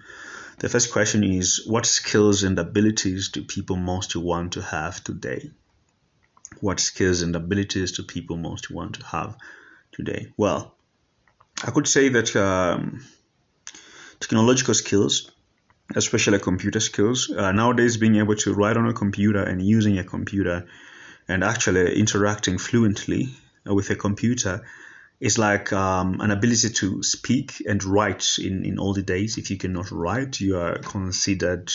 The 0.57 0.69
first 0.69 0.92
question 0.92 1.24
is 1.24 1.65
What 1.68 1.86
skills 1.86 2.44
and 2.44 2.57
abilities 2.57 3.30
do 3.30 3.44
people 3.44 3.75
most 3.75 4.15
want 4.15 4.53
to 4.53 4.62
have 4.62 5.03
today? 5.03 5.51
What 6.61 6.79
skills 6.79 7.21
and 7.21 7.35
abilities 7.35 7.91
do 7.91 8.03
people 8.03 8.37
most 8.37 8.71
want 8.71 8.95
to 8.95 9.05
have 9.05 9.35
today? 9.91 10.31
Well, 10.37 10.73
I 11.63 11.71
could 11.71 11.87
say 11.87 12.09
that 12.09 12.35
um, 12.35 13.05
technological 14.19 14.73
skills 14.73 15.31
especially 15.95 16.39
computer 16.39 16.79
skills. 16.79 17.29
Uh, 17.29 17.51
nowadays, 17.51 17.97
being 17.97 18.15
able 18.15 18.35
to 18.35 18.53
write 18.53 18.77
on 18.77 18.87
a 18.87 18.93
computer 18.93 19.43
and 19.43 19.61
using 19.61 19.97
a 19.97 20.03
computer 20.03 20.67
and 21.27 21.43
actually 21.43 21.99
interacting 21.99 22.57
fluently 22.57 23.29
with 23.65 23.89
a 23.89 23.95
computer 23.95 24.65
is 25.19 25.37
like 25.37 25.71
um, 25.71 26.19
an 26.19 26.31
ability 26.31 26.69
to 26.69 27.03
speak 27.03 27.61
and 27.67 27.83
write 27.83 28.37
in, 28.39 28.65
in 28.65 28.79
all 28.79 28.93
the 28.93 29.03
days. 29.03 29.37
If 29.37 29.51
you 29.51 29.57
cannot 29.57 29.91
write, 29.91 30.39
you 30.39 30.57
are 30.57 30.79
considered 30.79 31.71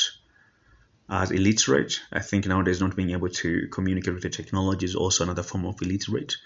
as 1.09 1.31
illiterate. 1.31 2.01
I 2.13 2.21
think 2.21 2.47
nowadays 2.47 2.81
not 2.81 2.97
being 2.97 3.11
able 3.11 3.29
to 3.29 3.69
communicate 3.69 4.15
with 4.15 4.23
the 4.23 4.31
technology 4.31 4.87
is 4.87 4.95
also 4.95 5.25
another 5.25 5.43
form 5.43 5.67
of 5.67 5.81
illiterate. 5.83 6.37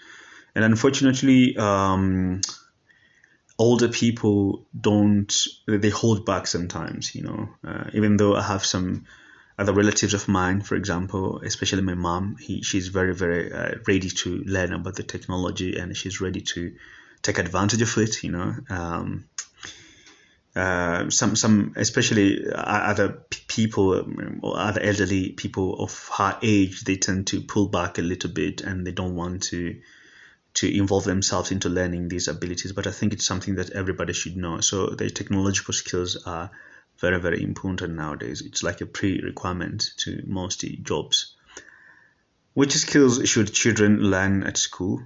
And 0.53 0.65
unfortunately, 0.65 1.55
um, 1.57 2.41
older 3.61 3.89
people 3.89 4.65
don't 4.79 5.33
they 5.67 5.91
hold 5.91 6.25
back 6.25 6.47
sometimes 6.47 7.13
you 7.13 7.21
know 7.21 7.47
uh, 7.63 7.83
even 7.93 8.17
though 8.17 8.35
i 8.35 8.41
have 8.41 8.65
some 8.65 9.05
other 9.59 9.73
relatives 9.73 10.15
of 10.15 10.27
mine 10.27 10.61
for 10.61 10.75
example 10.75 11.41
especially 11.45 11.83
my 11.83 11.93
mom 11.93 12.37
he, 12.39 12.63
she's 12.63 12.87
very 12.87 13.13
very 13.13 13.53
uh, 13.53 13.75
ready 13.87 14.09
to 14.09 14.43
learn 14.47 14.73
about 14.73 14.95
the 14.95 15.03
technology 15.03 15.77
and 15.77 15.95
she's 15.95 16.19
ready 16.19 16.41
to 16.41 16.73
take 17.21 17.37
advantage 17.37 17.83
of 17.83 17.97
it 17.97 18.23
you 18.23 18.31
know 18.31 18.55
um, 18.69 19.25
uh, 20.55 21.09
some 21.09 21.35
some 21.35 21.73
especially 21.77 22.45
other 22.53 23.09
people 23.47 24.03
or 24.41 24.57
other 24.57 24.81
elderly 24.81 25.29
people 25.29 25.81
of 25.81 26.09
her 26.17 26.37
age 26.41 26.83
they 26.83 26.97
tend 26.97 27.27
to 27.27 27.41
pull 27.41 27.67
back 27.67 27.97
a 27.97 28.01
little 28.01 28.29
bit 28.29 28.61
and 28.61 28.85
they 28.85 28.91
don't 28.91 29.15
want 29.15 29.43
to 29.43 29.79
to 30.53 30.77
involve 30.77 31.05
themselves 31.05 31.51
into 31.51 31.69
learning 31.69 32.09
these 32.09 32.27
abilities. 32.27 32.73
But 32.73 32.87
I 32.87 32.91
think 32.91 33.13
it's 33.13 33.25
something 33.25 33.55
that 33.55 33.71
everybody 33.71 34.13
should 34.13 34.35
know. 34.35 34.59
So 34.59 34.87
the 34.87 35.09
technological 35.09 35.73
skills 35.73 36.17
are 36.25 36.51
very, 36.99 37.19
very 37.19 37.41
important 37.41 37.95
nowadays. 37.95 38.41
It's 38.41 38.63
like 38.63 38.81
a 38.81 38.85
pre-requirement 38.85 39.91
to 39.99 40.21
most 40.25 40.65
jobs. 40.83 41.35
Which 42.53 42.73
skills 42.73 43.27
should 43.29 43.53
children 43.53 43.99
learn 43.99 44.43
at 44.43 44.57
school? 44.57 45.01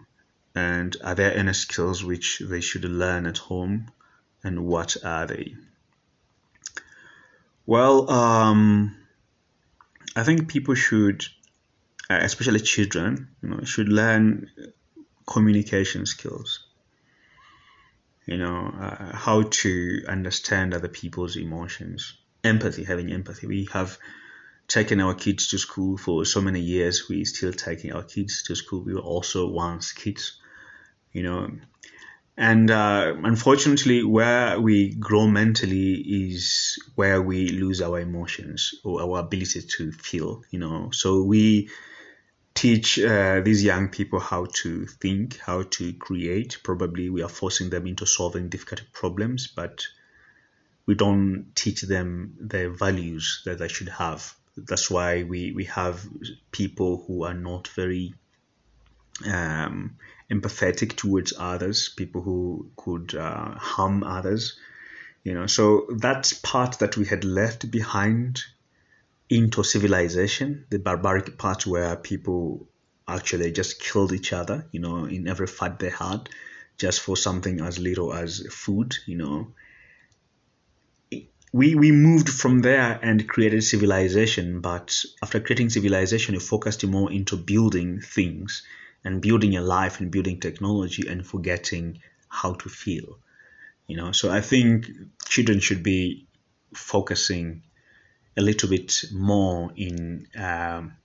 And 0.56 0.96
are 1.04 1.16
there 1.16 1.38
any 1.38 1.54
skills 1.54 2.04
which 2.04 2.42
they 2.44 2.62
should 2.62 2.86
learn 2.86 3.28
at 3.28 3.38
home? 3.38 3.92
And 4.46 4.68
what 4.68 4.96
are 5.04 5.26
they? 5.26 5.56
Well, 7.66 8.12
um, 8.12 8.96
I 10.16 10.24
think 10.24 10.48
people 10.48 10.76
should, 10.76 11.26
especially 12.12 12.60
children, 12.60 13.30
you 13.42 13.50
know, 13.50 13.64
should 13.64 13.90
learn 13.90 14.52
communication 15.26 16.06
skills. 16.06 16.60
You 18.28 18.38
know 18.38 18.74
uh, 18.80 19.16
how 19.16 19.42
to 19.64 20.04
understand 20.08 20.76
other 20.76 20.90
people's 20.90 21.38
emotions. 21.38 22.14
Empathy 22.44 22.84
having 22.84 23.12
empathy. 23.12 23.48
We 23.48 23.68
have 23.74 23.98
taken 24.68 25.00
our 25.00 25.16
kids 25.16 25.48
to 25.50 25.58
school 25.58 25.98
for 25.98 26.24
so 26.24 26.40
many 26.40 26.60
years. 26.60 27.10
We 27.10 27.26
still 27.26 27.52
taking 27.52 27.94
our 27.94 28.04
kids 28.04 28.44
to 28.44 28.56
school. 28.56 28.84
We 28.84 28.94
were 28.94 29.10
also 29.16 29.50
once 29.50 29.92
kids 29.92 30.40
you 31.16 31.24
know 31.24 31.50
And 32.38 32.70
uh, 32.70 33.16
unfortunately, 33.24 34.04
where 34.04 34.60
we 34.60 34.94
grow 34.94 35.26
mentally 35.26 35.94
is 35.94 36.78
where 36.96 37.22
we 37.22 37.48
lose 37.48 37.82
our 37.82 38.00
emotions 38.00 38.76
or 38.84 39.02
our 39.02 39.20
ability 39.20 39.62
to 39.62 39.92
feel, 39.94 40.44
you 40.52 40.60
know. 40.60 40.90
So 40.92 41.24
we 41.24 41.70
teach 42.54 43.00
uh, 43.00 43.40
these 43.40 43.64
young 43.64 43.88
people 43.88 44.20
how 44.20 44.48
to 44.64 44.86
think, 44.86 45.38
how 45.38 45.64
to 45.64 45.94
create. 45.94 46.58
Probably 46.64 47.10
we 47.10 47.24
are 47.24 47.30
forcing 47.30 47.70
them 47.70 47.88
into 47.88 48.06
solving 48.06 48.50
difficult 48.50 48.82
problems, 48.92 49.48
but 49.48 49.86
we 50.86 50.96
don't 50.96 51.52
teach 51.56 51.82
them 51.84 52.36
the 52.40 52.70
values 52.70 53.44
that 53.46 53.60
they 53.60 53.70
should 53.70 53.90
have. 53.90 54.36
That's 54.58 54.90
why 54.92 55.24
we, 55.24 55.54
we 55.54 55.66
have 55.66 56.06
people 56.52 57.04
who 57.08 57.24
are 57.24 57.34
not 57.34 57.70
very 57.70 58.14
um, 59.26 59.98
empathetic 60.32 60.96
towards 60.96 61.34
others, 61.38 61.90
people 61.90 62.22
who 62.22 62.70
could 62.76 63.16
uh, 63.16 63.52
harm 63.56 64.04
others. 64.04 64.58
You 65.24 65.34
know, 65.34 65.48
so 65.48 65.88
that 65.98 66.32
part 66.44 66.80
that 66.80 66.98
we 66.98 67.06
had 67.06 67.24
left 67.24 67.70
behind 67.72 68.42
into 69.30 69.64
civilization, 69.64 70.66
the 70.70 70.80
barbaric 70.80 71.38
part 71.38 71.66
where 71.66 71.96
people 71.96 72.68
actually 73.08 73.52
just 73.52 73.80
killed 73.80 74.14
each 74.14 74.34
other, 74.34 74.68
you 74.72 74.80
know, 74.80 75.06
in 75.06 75.28
every 75.28 75.48
fight 75.48 75.80
they 75.80 75.90
had, 75.90 76.30
just 76.78 77.02
for 77.02 77.18
something 77.18 77.62
as 77.62 77.80
little 77.80 78.14
as 78.14 78.46
food, 78.52 78.96
you 79.06 79.18
know. 79.18 79.48
We, 81.52 81.74
we 81.74 81.92
moved 81.92 82.30
from 82.30 82.60
there 82.60 83.00
and 83.02 83.28
created 83.30 83.64
civilization, 83.64 84.60
but 84.60 85.04
after 85.24 85.40
creating 85.40 85.70
civilization, 85.70 86.36
we 86.36 86.40
focused 86.40 86.86
more 86.86 87.12
into 87.12 87.38
building 87.38 88.02
things 88.02 88.64
and 89.06 89.22
building 89.22 89.56
a 89.56 89.62
life 89.62 90.02
and 90.02 90.12
building 90.12 90.40
technology 90.40 91.08
and 91.08 91.26
forgetting 91.26 92.00
how 92.28 92.54
to 92.54 92.68
feel 92.68 93.20
you 93.88 93.96
know? 93.96 94.12
So 94.12 94.32
i 94.32 94.42
think 94.42 94.88
children 95.28 95.60
should 95.60 95.84
be 95.84 96.28
focusing 96.74 97.64
a 98.38 98.42
little 98.42 98.70
bit 98.70 99.04
more 99.14 99.72
in 99.78 100.28
um, 100.38 100.98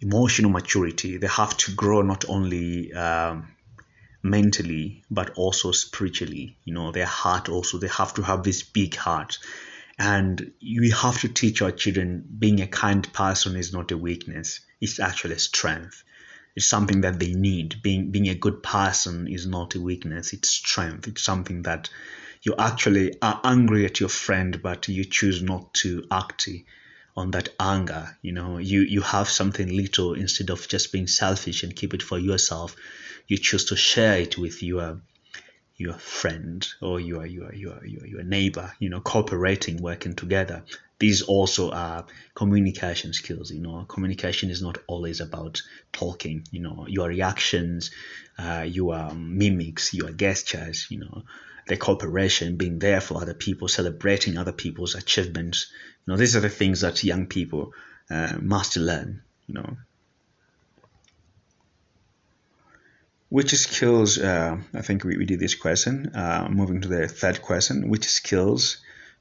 emotional 0.00 0.50
maturity. 0.50 1.16
They 1.16 1.28
have 1.28 1.56
to 1.58 1.72
grow 1.72 2.02
not 2.02 2.28
only 2.28 2.92
um, 2.92 3.54
mentally 4.22 5.04
but 5.10 5.30
also 5.36 5.70
spiritually 5.70 6.56
you 6.64 6.74
know? 6.74 6.90
Their 6.90 7.06
heart 7.06 7.48
also 7.48 7.78
they 7.78 7.88
have 7.88 8.14
to 8.14 8.22
have 8.22 8.42
this 8.42 8.62
big 8.62 8.96
heart. 8.96 9.38
And 9.96 10.52
we 10.60 10.90
have 10.90 11.20
to 11.20 11.28
teach 11.28 11.62
our 11.62 11.70
children 11.70 12.24
being 12.36 12.60
a 12.60 12.66
kind 12.66 13.10
person 13.12 13.54
is 13.54 13.72
not 13.72 13.92
a 13.92 13.96
weakness. 13.96 14.60
It's 14.80 14.98
actually 14.98 15.36
a 15.36 15.38
strength 15.38 16.02
it's 16.56 16.66
something 16.66 17.00
that 17.00 17.18
they 17.18 17.32
need. 17.32 17.82
Being 17.82 18.10
being 18.10 18.28
a 18.28 18.34
good 18.34 18.62
person 18.62 19.26
is 19.26 19.46
not 19.46 19.74
a 19.74 19.80
weakness; 19.80 20.32
it's 20.32 20.50
strength. 20.50 21.08
It's 21.08 21.22
something 21.22 21.62
that 21.62 21.90
you 22.42 22.54
actually 22.58 23.14
are 23.20 23.40
angry 23.42 23.84
at 23.86 24.00
your 24.00 24.08
friend, 24.08 24.60
but 24.62 24.86
you 24.88 25.04
choose 25.04 25.42
not 25.42 25.74
to 25.74 26.06
act 26.10 26.48
on 27.16 27.30
that 27.32 27.48
anger. 27.58 28.16
You 28.22 28.32
know, 28.32 28.58
you 28.58 28.82
you 28.82 29.00
have 29.00 29.28
something 29.28 29.68
little 29.68 30.14
instead 30.14 30.50
of 30.50 30.68
just 30.68 30.92
being 30.92 31.06
selfish 31.08 31.62
and 31.62 31.74
keep 31.74 31.94
it 31.94 32.02
for 32.02 32.18
yourself. 32.18 32.76
You 33.26 33.38
choose 33.38 33.64
to 33.66 33.76
share 33.76 34.18
it 34.18 34.38
with 34.38 34.62
your 34.62 35.00
your 35.76 35.94
friend 35.94 36.64
or 36.80 37.00
your 37.00 37.26
your 37.26 37.52
your 37.52 37.84
your, 37.84 38.06
your 38.06 38.22
neighbor. 38.22 38.72
You 38.78 38.90
know, 38.90 39.00
cooperating, 39.00 39.82
working 39.82 40.14
together 40.14 40.62
these 40.98 41.22
also 41.22 41.70
are 41.70 42.06
communication 42.34 43.12
skills 43.12 43.50
you 43.50 43.60
know. 43.60 43.84
Communication 43.84 44.50
is 44.50 44.62
not 44.62 44.78
always 44.86 45.20
about 45.20 45.62
talking 45.92 46.44
you 46.50 46.60
know. 46.60 46.86
Your 46.88 47.08
reactions 47.08 47.90
uh, 48.38 48.64
your 48.66 49.12
mimics 49.14 49.94
your 49.94 50.10
gestures 50.10 50.86
you 50.90 51.00
know. 51.00 51.22
The 51.66 51.76
cooperation 51.76 52.56
being 52.56 52.78
there 52.78 53.00
for 53.00 53.20
other 53.20 53.34
people 53.34 53.68
celebrating 53.68 54.36
other 54.36 54.52
people's 54.52 54.94
achievements. 54.94 55.72
You 56.06 56.12
know 56.12 56.16
these 56.18 56.36
are 56.36 56.40
the 56.40 56.48
things 56.48 56.82
that 56.82 57.02
young 57.02 57.26
people 57.26 57.72
uh, 58.10 58.36
must 58.40 58.76
learn 58.76 59.22
you 59.46 59.54
know. 59.54 59.76
Which 63.30 63.52
skills 63.54 64.16
uh, 64.18 64.58
i 64.74 64.82
think 64.82 65.02
we, 65.02 65.16
we 65.16 65.24
did 65.24 65.40
this 65.40 65.56
question 65.56 66.12
uh, 66.14 66.46
moving 66.48 66.82
to 66.82 66.88
the 66.88 67.08
third 67.08 67.42
question. 67.42 67.88
Which 67.88 68.06
skills 68.06 68.76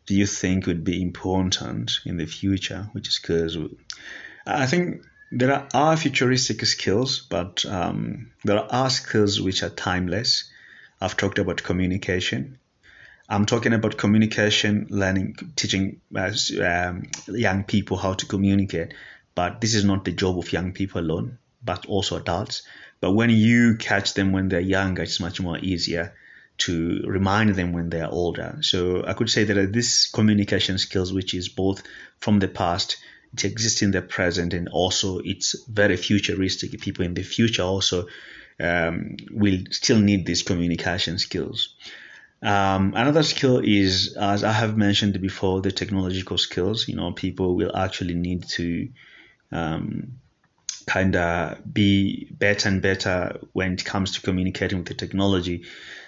do 0.05 0.15
you 0.15 0.25
think 0.25 0.65
would 0.65 0.83
be 0.83 1.01
important 1.01 1.99
in 2.05 2.17
the 2.17 2.25
future? 2.25 2.89
Which 2.91 3.07
is 3.07 3.19
because 3.19 3.57
I 4.45 4.65
think 4.65 5.03
there 5.31 5.67
are 5.73 5.97
futuristic 5.97 6.65
skills, 6.65 7.25
but 7.29 7.65
um, 7.65 8.31
there 8.43 8.59
are 8.59 8.89
skills 8.89 9.41
which 9.41 9.63
are 9.63 9.69
timeless. 9.69 10.51
I've 10.99 11.17
talked 11.17 11.39
about 11.39 11.63
communication. 11.63 12.59
I'm 13.29 13.45
talking 13.45 13.73
about 13.73 13.97
communication, 13.97 14.87
learning, 14.89 15.35
teaching 15.55 16.01
um, 16.15 17.03
young 17.27 17.63
people 17.63 17.97
how 17.97 18.13
to 18.13 18.25
communicate. 18.25 18.93
But 19.35 19.61
this 19.61 19.73
is 19.73 19.85
not 19.85 20.05
the 20.05 20.11
job 20.11 20.37
of 20.37 20.53
young 20.53 20.73
people 20.73 21.01
alone, 21.01 21.39
but 21.63 21.85
also 21.87 22.17
adults. 22.17 22.63
But 22.99 23.13
when 23.13 23.29
you 23.29 23.77
catch 23.77 24.13
them 24.13 24.33
when 24.33 24.49
they're 24.49 24.59
younger, 24.59 25.01
it's 25.01 25.19
much 25.19 25.41
more 25.41 25.57
easier 25.57 26.13
to 26.59 27.03
remind 27.05 27.55
them 27.55 27.73
when 27.73 27.89
they 27.89 28.01
are 28.01 28.11
older. 28.11 28.57
So 28.61 29.03
I 29.05 29.13
could 29.13 29.29
say 29.29 29.43
that 29.43 29.73
this 29.73 30.07
communication 30.07 30.77
skills, 30.77 31.11
which 31.11 31.33
is 31.33 31.49
both 31.49 31.83
from 32.19 32.39
the 32.39 32.47
past, 32.47 32.97
it 33.33 33.45
exists 33.45 33.81
in 33.81 33.91
the 33.91 34.01
present, 34.01 34.53
and 34.53 34.69
also 34.69 35.19
it's 35.19 35.55
very 35.67 35.97
futuristic. 35.97 36.79
People 36.79 37.05
in 37.05 37.15
the 37.15 37.23
future 37.23 37.63
also 37.63 38.07
um, 38.59 39.17
will 39.31 39.59
still 39.71 39.99
need 39.99 40.25
these 40.25 40.43
communication 40.43 41.17
skills. 41.17 41.75
Um, 42.43 42.93
another 42.95 43.23
skill 43.23 43.61
is, 43.63 44.15
as 44.19 44.43
I 44.43 44.51
have 44.51 44.77
mentioned 44.77 45.19
before, 45.21 45.61
the 45.61 45.71
technological 45.71 46.37
skills. 46.37 46.87
You 46.87 46.95
know, 46.95 47.11
people 47.13 47.55
will 47.55 47.75
actually 47.75 48.13
need 48.13 48.47
to 48.49 48.89
um, 49.51 50.19
kind 50.85 51.15
of 51.15 51.73
be 51.73 52.27
better 52.31 52.69
and 52.69 52.81
better 52.81 53.39
when 53.53 53.73
it 53.73 53.85
comes 53.85 54.11
to 54.11 54.21
communicating 54.21 54.79
with 54.79 54.87
the 54.87 54.93
technology 54.93 55.63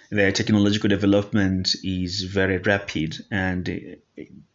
the 0.10 0.32
technological 0.32 0.90
development 0.90 1.76
is 1.84 2.24
very 2.24 2.58
rapid 2.60 3.18
and 3.32 3.98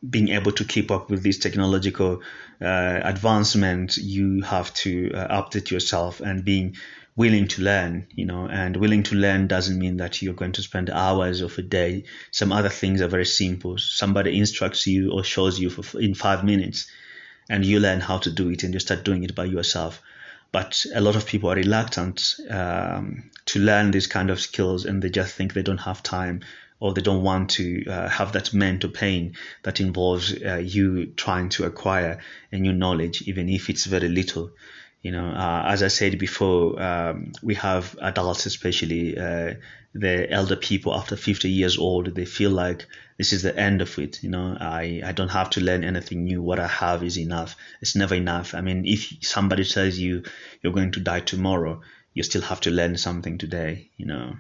being 0.09 0.29
able 0.29 0.53
to 0.53 0.65
keep 0.65 0.91
up 0.91 1.11
with 1.11 1.23
this 1.23 1.39
technological 1.39 2.23
uh, 2.61 3.01
advancement 3.03 3.97
you 3.97 4.43
have 4.43 4.73
to 4.75 5.13
uh, 5.13 5.43
update 5.43 5.71
yourself 5.71 6.21
and 6.21 6.45
being 6.45 6.77
willing 7.17 7.49
to 7.49 7.63
learn 7.63 8.07
you 8.15 8.25
know. 8.25 8.47
And 8.49 8.77
willing 8.77 9.03
to 9.05 9.15
learn 9.15 9.47
doesn't 9.47 9.79
mean 9.79 9.99
that 9.99 10.23
you're 10.23 10.35
going 10.35 10.53
to 10.53 10.63
spend 10.63 10.89
hours 10.91 11.41
of 11.41 11.59
a 11.59 11.63
day. 11.63 12.05
Some 12.31 12.53
other 12.53 12.69
things 12.69 13.03
are 13.03 13.09
very 13.09 13.27
simple. 13.27 13.77
Somebody 13.79 14.39
instructs 14.39 14.87
you 14.87 15.13
or 15.13 15.25
shows 15.25 15.59
you 15.59 15.71
for, 15.71 16.01
in 16.01 16.15
five 16.15 16.45
minutes 16.45 16.87
and 17.49 17.65
you 17.65 17.81
learn 17.81 18.01
how 18.01 18.19
to 18.19 18.31
do 18.31 18.49
it 18.51 18.63
and 18.63 18.73
you 18.73 18.81
start 18.81 19.05
doing 19.05 19.25
it 19.25 19.35
by 19.35 19.45
yourself 19.45 20.01
but 20.53 20.85
a 20.95 21.01
lot 21.01 21.17
of 21.17 21.27
people 21.27 21.51
are 21.51 21.57
reluctant 21.57 22.37
um, 22.51 23.31
to 23.47 23.59
learn 23.61 23.91
these 23.91 24.07
kind 24.07 24.31
of 24.31 24.41
skills 24.41 24.85
and 24.85 25.03
they 25.03 25.11
just 25.11 25.35
think 25.35 25.55
they 25.55 25.63
don't 25.63 25.79
have 25.79 26.03
time 26.03 26.41
or 26.81 26.95
they 26.95 27.03
don't 27.03 27.23
want 27.23 27.51
to 27.51 27.85
uh, 27.87 28.09
have 28.09 28.33
that 28.33 28.53
mental 28.55 28.91
pain 28.91 29.37
that 29.63 29.81
involves 29.81 30.33
uh, 30.43 30.57
you 30.57 31.07
trying 31.07 31.51
to 31.51 31.65
acquire 31.65 32.19
a 32.51 32.57
new 32.57 32.73
knowledge, 32.73 33.23
even 33.23 33.49
if 33.49 33.69
it's 33.69 33.85
very 33.85 34.09
little. 34.09 34.51
You 35.03 35.13
know, 35.13 35.27
uh, 35.27 35.65
as 35.67 35.83
I 35.83 35.89
said 35.89 36.19
before, 36.19 36.83
um, 36.83 37.33
we 37.43 37.55
have 37.55 37.97
adults, 38.01 38.47
especially 38.47 39.17
uh, 39.17 39.55
the 39.95 40.31
elder 40.31 40.57
people 40.57 40.95
after 40.95 41.17
50 41.17 41.51
years 41.51 41.79
old, 41.79 42.15
they 42.15 42.25
feel 42.25 42.51
like 42.51 42.87
this 43.21 43.35
is 43.35 43.43
the 43.43 43.55
end 43.55 43.83
of 43.83 43.99
it. 43.99 44.23
You 44.23 44.31
know, 44.31 44.57
I, 44.59 45.03
I 45.05 45.13
don't 45.13 45.29
have 45.29 45.51
to 45.51 45.61
learn 45.61 45.85
anything 45.85 46.25
new. 46.25 46.41
What 46.41 46.59
I 46.59 46.67
have 46.67 47.03
is 47.03 47.19
enough. 47.19 47.55
It's 47.83 47.95
never 47.95 48.15
enough. 48.15 48.55
I 48.55 48.63
mean, 48.63 48.87
if 48.87 49.13
somebody 49.21 49.63
tells 49.63 49.99
you 49.99 50.23
you're 50.63 50.73
going 50.73 50.93
to 50.93 51.01
die 51.01 51.21
tomorrow, 51.21 51.83
you 52.15 52.23
still 52.23 52.41
have 52.41 52.63
to 52.63 52.71
learn 52.71 52.97
something 52.97 53.37
today, 53.37 53.91
you 53.99 54.07
know. 54.07 54.37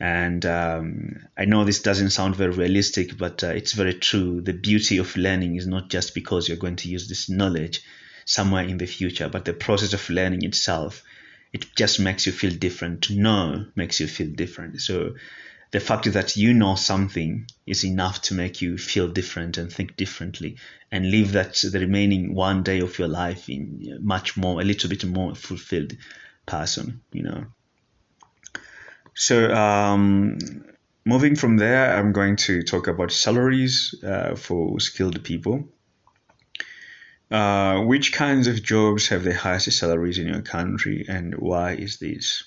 And 0.00 0.44
um, 0.44 1.28
I 1.36 1.44
know 1.44 1.64
this 1.64 1.80
doesn't 1.80 2.10
sound 2.10 2.34
very 2.34 2.50
realistic, 2.50 3.16
but 3.16 3.44
uh, 3.44 3.50
it's 3.50 3.74
very 3.74 3.94
true. 3.94 4.40
The 4.40 4.54
beauty 4.54 4.98
of 4.98 5.16
learning 5.16 5.54
is 5.54 5.68
not 5.68 5.88
just 5.88 6.14
because 6.14 6.48
you're 6.48 6.56
going 6.56 6.76
to 6.82 6.88
use 6.88 7.08
this 7.08 7.30
knowledge 7.30 7.82
somewhere 8.24 8.64
in 8.64 8.78
the 8.78 8.86
future. 8.86 9.28
But 9.28 9.44
the 9.44 9.52
process 9.52 9.92
of 9.92 10.10
learning 10.10 10.42
itself, 10.42 11.04
it 11.52 11.64
just 11.76 12.00
makes 12.00 12.26
you 12.26 12.32
feel 12.32 12.50
different. 12.50 13.02
To 13.02 13.14
know 13.14 13.66
makes 13.76 14.00
you 14.00 14.08
feel 14.08 14.30
different. 14.34 14.80
So 14.80 15.14
the 15.70 15.80
fact 15.80 16.10
that 16.12 16.36
you 16.36 16.54
know 16.54 16.74
something 16.74 17.46
is 17.66 17.84
enough 17.84 18.22
to 18.22 18.34
make 18.34 18.62
you 18.62 18.78
feel 18.78 19.08
different 19.08 19.58
and 19.58 19.70
think 19.70 19.96
differently 19.96 20.56
and 20.90 21.10
live 21.10 21.32
that 21.32 21.54
the 21.56 21.78
remaining 21.78 22.34
one 22.34 22.62
day 22.62 22.80
of 22.80 22.98
your 22.98 23.08
life 23.08 23.48
in 23.50 23.98
much 24.00 24.36
more, 24.36 24.60
a 24.60 24.64
little 24.64 24.88
bit 24.88 25.04
more 25.04 25.34
fulfilled 25.34 25.94
person, 26.46 27.02
you 27.12 27.22
know. 27.22 27.44
So, 29.14 29.52
um, 29.52 30.38
moving 31.04 31.36
from 31.36 31.58
there, 31.58 31.96
I'm 31.96 32.12
going 32.12 32.36
to 32.36 32.62
talk 32.62 32.86
about 32.86 33.12
salaries 33.12 33.94
uh, 34.02 34.36
for 34.36 34.80
skilled 34.80 35.22
people. 35.24 35.68
Uh, 37.30 37.82
which 37.82 38.14
kinds 38.14 38.46
of 38.46 38.62
jobs 38.62 39.08
have 39.08 39.22
the 39.22 39.34
highest 39.34 39.70
salaries 39.72 40.18
in 40.18 40.26
your 40.26 40.40
country 40.40 41.04
and 41.08 41.34
why 41.34 41.72
is 41.72 41.98
this? 41.98 42.44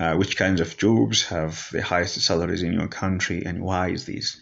Uh, 0.00 0.14
which 0.14 0.36
kinds 0.36 0.60
of 0.60 0.76
jobs 0.76 1.24
have 1.24 1.68
the 1.72 1.82
highest 1.82 2.20
salaries 2.20 2.62
in 2.62 2.72
your 2.72 2.86
country, 2.86 3.44
and 3.44 3.60
why 3.60 3.90
is 3.90 4.06
this? 4.06 4.40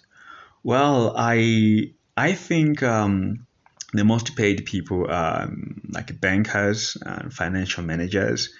Well, 0.62 1.14
I 1.16 1.92
I 2.14 2.34
think 2.34 2.82
um, 2.82 3.46
the 3.94 4.04
most 4.04 4.36
paid 4.36 4.66
people 4.66 5.10
are 5.10 5.44
um, 5.44 5.80
like 5.90 6.20
bankers 6.20 6.98
and 7.00 7.32
financial 7.32 7.84
managers 7.84 8.52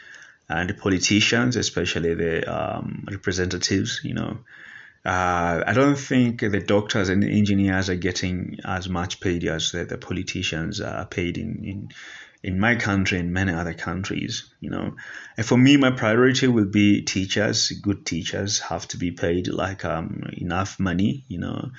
and 0.48 0.76
politicians, 0.78 1.56
especially 1.56 2.14
the 2.14 2.50
um, 2.50 3.04
representatives. 3.10 4.00
You 4.02 4.14
know, 4.14 4.38
uh, 5.04 5.64
I 5.66 5.72
don't 5.74 5.98
think 5.98 6.40
the 6.40 6.60
doctors 6.60 7.08
and 7.08 7.22
the 7.22 7.30
engineers 7.30 7.90
are 7.90 7.96
getting 7.96 8.58
as 8.64 8.88
much 8.88 9.20
paid 9.20 9.44
as 9.44 9.72
the, 9.72 9.84
the 9.84 9.98
politicians 9.98 10.80
are 10.80 11.06
paid 11.06 11.38
in, 11.38 11.64
in 11.64 11.88
in 12.46 12.60
my 12.60 12.76
country 12.76 13.18
and 13.18 13.32
many 13.32 13.52
other 13.52 13.74
countries, 13.74 14.48
you 14.60 14.70
know. 14.70 14.94
And 15.36 15.44
for 15.44 15.58
me, 15.58 15.76
my 15.76 15.90
priority 15.90 16.46
will 16.46 16.70
be 16.82 17.02
teachers. 17.02 17.70
Good 17.70 18.06
teachers 18.06 18.60
have 18.60 18.86
to 18.88 18.98
be 18.98 19.10
paid 19.10 19.48
like 19.48 19.84
um, 19.84 20.30
enough 20.32 20.78
money, 20.78 21.24
you 21.26 21.40
know, 21.40 21.72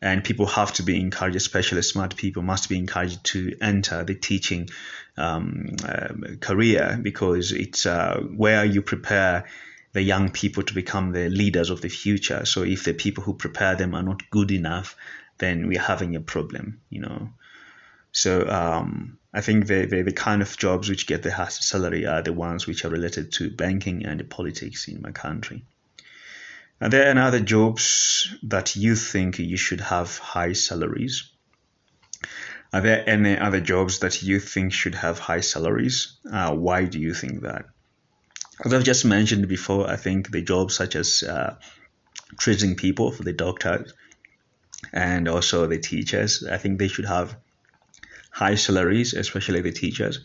and 0.00 0.24
people 0.24 0.46
have 0.46 0.72
to 0.74 0.82
be 0.82 0.98
encouraged, 0.98 1.36
especially 1.36 1.82
smart 1.82 2.16
people 2.16 2.42
must 2.42 2.70
be 2.70 2.78
encouraged 2.78 3.22
to 3.24 3.54
enter 3.60 4.02
the 4.02 4.14
teaching 4.14 4.70
um, 5.18 5.76
uh, 5.86 6.08
career 6.40 6.98
because 7.02 7.52
it's 7.52 7.84
uh, 7.84 8.18
where 8.34 8.64
you 8.64 8.80
prepare 8.80 9.44
the 9.92 10.02
young 10.02 10.30
people 10.30 10.62
to 10.62 10.72
become 10.72 11.12
the 11.12 11.28
leaders 11.28 11.68
of 11.68 11.82
the 11.82 11.90
future. 11.90 12.46
So 12.46 12.62
if 12.62 12.84
the 12.84 12.94
people 12.94 13.22
who 13.24 13.34
prepare 13.34 13.76
them 13.76 13.94
are 13.94 14.02
not 14.02 14.30
good 14.30 14.50
enough, 14.50 14.96
then 15.36 15.68
we're 15.68 15.80
having 15.80 16.16
a 16.16 16.20
problem, 16.20 16.80
you 16.88 17.02
know. 17.02 17.28
So 18.14 18.48
um, 18.48 19.18
I 19.34 19.40
think 19.40 19.66
the, 19.66 19.86
the, 19.86 20.02
the, 20.02 20.12
kind 20.12 20.40
of 20.40 20.56
jobs 20.56 20.88
which 20.88 21.08
get 21.08 21.24
the 21.24 21.32
highest 21.32 21.64
salary 21.64 22.06
are 22.06 22.22
the 22.22 22.32
ones 22.32 22.64
which 22.64 22.84
are 22.84 22.88
related 22.88 23.32
to 23.32 23.50
banking 23.50 24.06
and 24.06 24.30
politics 24.30 24.86
in 24.86 25.02
my 25.02 25.10
country. 25.10 25.64
Are 26.80 26.88
there 26.88 27.08
any 27.08 27.20
other 27.20 27.40
jobs 27.40 28.32
that 28.44 28.76
you 28.76 28.94
think 28.94 29.40
you 29.40 29.56
should 29.56 29.80
have 29.80 30.16
high 30.18 30.52
salaries? 30.52 31.28
Are 32.72 32.80
there 32.80 33.02
any 33.04 33.36
other 33.36 33.60
jobs 33.60 33.98
that 33.98 34.22
you 34.22 34.38
think 34.38 34.72
should 34.72 34.94
have 34.94 35.18
high 35.18 35.40
salaries? 35.40 36.16
Uh, 36.30 36.54
why 36.54 36.84
do 36.84 37.00
you 37.00 37.14
think 37.14 37.42
that? 37.42 37.64
As 38.64 38.72
I've 38.72 38.84
just 38.84 39.04
mentioned 39.04 39.48
before, 39.48 39.90
I 39.90 39.96
think 39.96 40.30
the 40.30 40.42
jobs 40.42 40.76
such 40.76 40.94
as 40.94 41.24
uh, 41.24 41.56
treating 42.38 42.76
people 42.76 43.10
for 43.10 43.24
the 43.24 43.32
doctors 43.32 43.92
and 44.92 45.26
also 45.26 45.66
the 45.66 45.78
teachers, 45.78 46.44
I 46.44 46.58
think 46.58 46.78
they 46.78 46.86
should 46.86 47.06
have 47.06 47.36
high 48.34 48.56
salaries, 48.56 49.14
especially 49.14 49.60
the 49.60 49.70
teachers. 49.70 50.18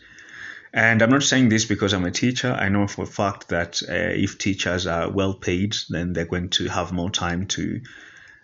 And 0.72 1.00
I'm 1.00 1.10
not 1.10 1.22
saying 1.22 1.48
this 1.48 1.64
because 1.64 1.92
I'm 1.92 2.04
a 2.04 2.10
teacher. 2.10 2.52
I 2.52 2.68
know 2.68 2.86
for 2.88 3.02
a 3.02 3.06
fact 3.06 3.48
that 3.48 3.82
uh, 3.88 3.92
if 3.94 4.36
teachers 4.36 4.86
are 4.86 5.08
well 5.08 5.34
paid, 5.34 5.76
then 5.88 6.12
they're 6.12 6.24
going 6.24 6.50
to 6.50 6.68
have 6.68 6.92
more 6.92 7.10
time 7.10 7.46
to 7.48 7.80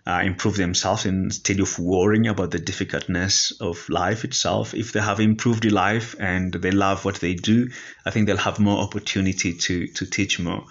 uh, 0.06 0.22
improve 0.24 0.56
themselves 0.56 1.04
instead 1.04 1.58
of 1.58 1.78
worrying 1.80 2.28
about 2.28 2.52
the 2.52 2.60
difficultness 2.60 3.52
of 3.60 3.88
life 3.88 4.24
itself. 4.24 4.72
If 4.72 4.92
they 4.92 5.00
have 5.00 5.18
improved 5.18 5.64
life 5.70 6.14
and 6.20 6.52
they 6.52 6.70
love 6.70 7.04
what 7.04 7.16
they 7.16 7.34
do, 7.34 7.70
I 8.04 8.10
think 8.10 8.26
they'll 8.26 8.36
have 8.36 8.60
more 8.60 8.78
opportunity 8.78 9.54
to, 9.54 9.88
to 9.88 10.06
teach 10.06 10.38
more. 10.38 10.64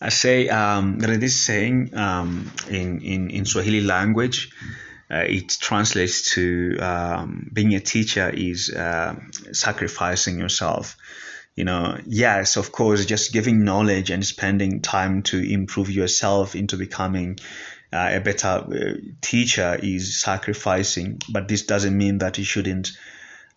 I 0.00 0.08
say 0.08 0.48
um, 0.48 0.98
there 0.98 1.12
is 1.12 1.18
this 1.18 1.44
saying 1.44 1.94
um, 1.94 2.50
in, 2.68 3.02
in, 3.02 3.30
in 3.30 3.44
Swahili 3.44 3.82
language. 3.82 4.50
Uh, 5.10 5.24
it 5.26 5.48
translates 5.60 6.34
to 6.34 6.76
um, 6.78 7.50
being 7.52 7.74
a 7.74 7.80
teacher 7.80 8.30
is 8.30 8.70
uh, 8.70 9.16
sacrificing 9.52 10.38
yourself. 10.38 10.96
You 11.56 11.64
know, 11.64 11.98
yes, 12.06 12.56
of 12.56 12.70
course, 12.70 13.04
just 13.04 13.32
giving 13.32 13.64
knowledge 13.64 14.10
and 14.10 14.24
spending 14.24 14.82
time 14.82 15.22
to 15.24 15.38
improve 15.38 15.90
yourself 15.90 16.54
into 16.54 16.76
becoming 16.76 17.38
uh, 17.92 18.10
a 18.12 18.20
better 18.20 18.48
uh, 18.48 18.94
teacher 19.20 19.78
is 19.82 20.20
sacrificing, 20.20 21.20
but 21.28 21.48
this 21.48 21.64
doesn't 21.64 21.96
mean 21.96 22.18
that 22.18 22.38
you 22.38 22.44
shouldn't 22.44 22.92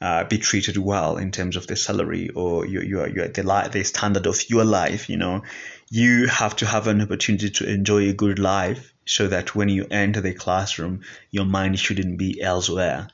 uh, 0.01 0.23
be 0.23 0.39
treated 0.39 0.75
well 0.75 1.17
in 1.17 1.31
terms 1.31 1.55
of 1.55 1.67
the 1.67 1.75
salary 1.75 2.29
or 2.29 2.65
your, 2.65 2.83
your, 2.83 3.07
your 3.07 3.27
the, 3.27 3.43
li- 3.43 3.69
the 3.69 3.83
standard 3.83 4.25
of 4.25 4.49
your 4.49 4.65
life. 4.65 5.07
You 5.07 5.17
know, 5.17 5.43
you 5.89 6.27
have 6.27 6.55
to 6.57 6.65
have 6.65 6.87
an 6.87 7.01
opportunity 7.01 7.51
to 7.51 7.69
enjoy 7.69 8.09
a 8.09 8.13
good 8.13 8.39
life 8.39 8.92
so 9.05 9.27
that 9.27 9.55
when 9.55 9.69
you 9.69 9.85
enter 9.89 10.21
the 10.21 10.33
classroom, 10.33 11.01
your 11.31 11.45
mind 11.45 11.79
shouldn't 11.79 12.17
be 12.17 12.41
elsewhere. 12.41 13.07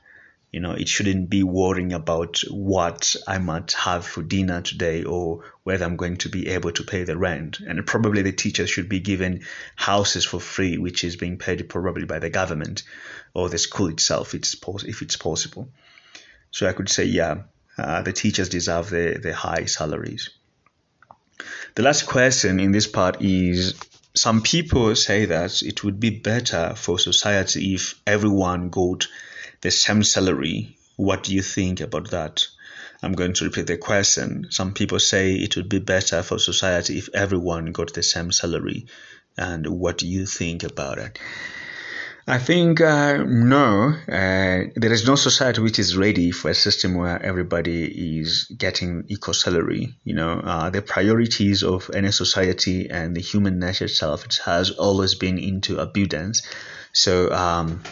You 0.52 0.58
know, 0.58 0.72
it 0.72 0.88
shouldn't 0.88 1.30
be 1.30 1.44
worrying 1.44 1.92
about 1.92 2.40
what 2.50 3.14
I 3.26 3.38
might 3.38 3.72
have 3.72 4.04
for 4.04 4.22
dinner 4.22 4.62
today 4.62 5.04
or 5.04 5.44
whether 5.62 5.84
I'm 5.84 5.96
going 5.96 6.16
to 6.18 6.28
be 6.28 6.48
able 6.48 6.72
to 6.72 6.82
pay 6.82 7.04
the 7.04 7.16
rent. 7.16 7.60
And 7.60 7.86
probably 7.86 8.22
the 8.22 8.32
teachers 8.32 8.68
should 8.68 8.88
be 8.88 8.98
given 8.98 9.42
houses 9.76 10.24
for 10.24 10.40
free, 10.40 10.76
which 10.76 11.04
is 11.04 11.14
being 11.14 11.38
paid 11.38 11.68
probably 11.68 12.04
by 12.04 12.18
the 12.18 12.30
government 12.30 12.82
or 13.32 13.48
the 13.48 13.58
school 13.58 13.88
itself, 13.88 14.34
if 14.34 15.02
it's 15.02 15.16
possible. 15.16 15.68
So 16.50 16.66
I 16.66 16.72
could 16.72 16.88
say, 16.88 17.04
yeah, 17.04 17.42
uh, 17.78 18.02
the 18.02 18.12
teachers 18.12 18.48
deserve 18.48 18.90
the, 18.90 19.20
the 19.22 19.32
high 19.32 19.66
salaries. 19.66 20.30
The 21.76 21.82
last 21.82 22.06
question 22.06 22.58
in 22.58 22.72
this 22.72 22.88
part 22.88 23.22
is 23.22 23.74
some 24.14 24.42
people 24.42 24.94
say 24.96 25.26
that 25.26 25.62
it 25.62 25.84
would 25.84 26.00
be 26.00 26.10
better 26.10 26.74
for 26.76 26.98
society 26.98 27.74
if 27.74 27.94
everyone 28.06 28.68
got 28.68 29.06
the 29.60 29.70
same 29.70 30.02
salary. 30.02 30.76
What 30.96 31.22
do 31.22 31.34
you 31.34 31.42
think 31.42 31.80
about 31.80 32.10
that? 32.10 32.46
I'm 33.02 33.12
going 33.12 33.32
to 33.34 33.44
repeat 33.44 33.66
the 33.66 33.78
question. 33.78 34.48
Some 34.50 34.74
people 34.74 34.98
say 34.98 35.34
it 35.34 35.56
would 35.56 35.68
be 35.68 35.78
better 35.78 36.22
for 36.22 36.38
society 36.38 36.98
if 36.98 37.08
everyone 37.14 37.72
got 37.72 37.94
the 37.94 38.02
same 38.02 38.32
salary. 38.32 38.86
And 39.38 39.66
what 39.66 39.98
do 39.98 40.06
you 40.06 40.26
think 40.26 40.64
about 40.64 40.98
it? 40.98 41.18
I 42.30 42.38
think 42.38 42.80
uh, 42.80 43.24
no, 43.26 43.88
uh, 43.88 44.70
there 44.76 44.92
is 44.92 45.04
no 45.04 45.16
society 45.16 45.60
which 45.60 45.80
is 45.80 45.96
ready 45.96 46.30
for 46.30 46.52
a 46.52 46.54
system 46.54 46.94
where 46.94 47.20
everybody 47.20 48.20
is 48.20 48.44
getting 48.56 49.04
equal 49.08 49.34
salary. 49.34 49.96
You 50.04 50.14
know, 50.14 50.34
uh, 50.34 50.70
the 50.70 50.80
priorities 50.80 51.64
of 51.64 51.90
any 51.92 52.12
society 52.12 52.88
and 52.88 53.16
the 53.16 53.20
human 53.20 53.58
nature 53.58 53.86
itself 53.86 54.24
it 54.26 54.38
has 54.44 54.70
always 54.70 55.16
been 55.16 55.38
into 55.38 55.80
abundance. 55.80 56.42
So 56.92 57.32
um, 57.32 57.82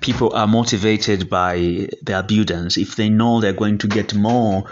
people 0.00 0.32
are 0.32 0.46
motivated 0.46 1.28
by 1.28 1.56
the 2.02 2.18
abundance. 2.18 2.78
If 2.78 2.96
they 2.96 3.10
know 3.10 3.42
they're 3.42 3.52
going 3.52 3.78
to 3.78 3.88
get 3.88 4.14
more. 4.14 4.64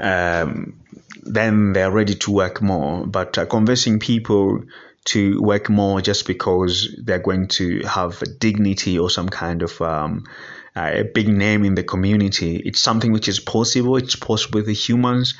Um, 0.00 0.80
then 1.22 1.72
they're 1.72 1.90
ready 1.90 2.14
to 2.14 2.30
work 2.32 2.62
more. 2.62 3.06
But 3.06 3.38
uh, 3.38 3.46
convincing 3.46 3.98
people 3.98 4.64
to 5.06 5.40
work 5.40 5.68
more 5.70 6.00
just 6.00 6.26
because 6.26 6.94
they're 7.02 7.18
going 7.18 7.48
to 7.48 7.80
have 7.80 8.22
dignity 8.38 8.98
or 8.98 9.08
some 9.10 9.28
kind 9.28 9.62
of 9.62 9.80
um, 9.80 10.24
uh, 10.74 10.90
a 10.94 11.04
big 11.04 11.28
name 11.28 11.64
in 11.64 11.74
the 11.74 11.82
community. 11.82 12.56
It's 12.56 12.80
something 12.80 13.12
which 13.12 13.28
is 13.28 13.40
possible. 13.40 13.96
It's 13.96 14.16
possible 14.16 14.58
with 14.58 14.66
the 14.66 14.74
humans, 14.74 15.34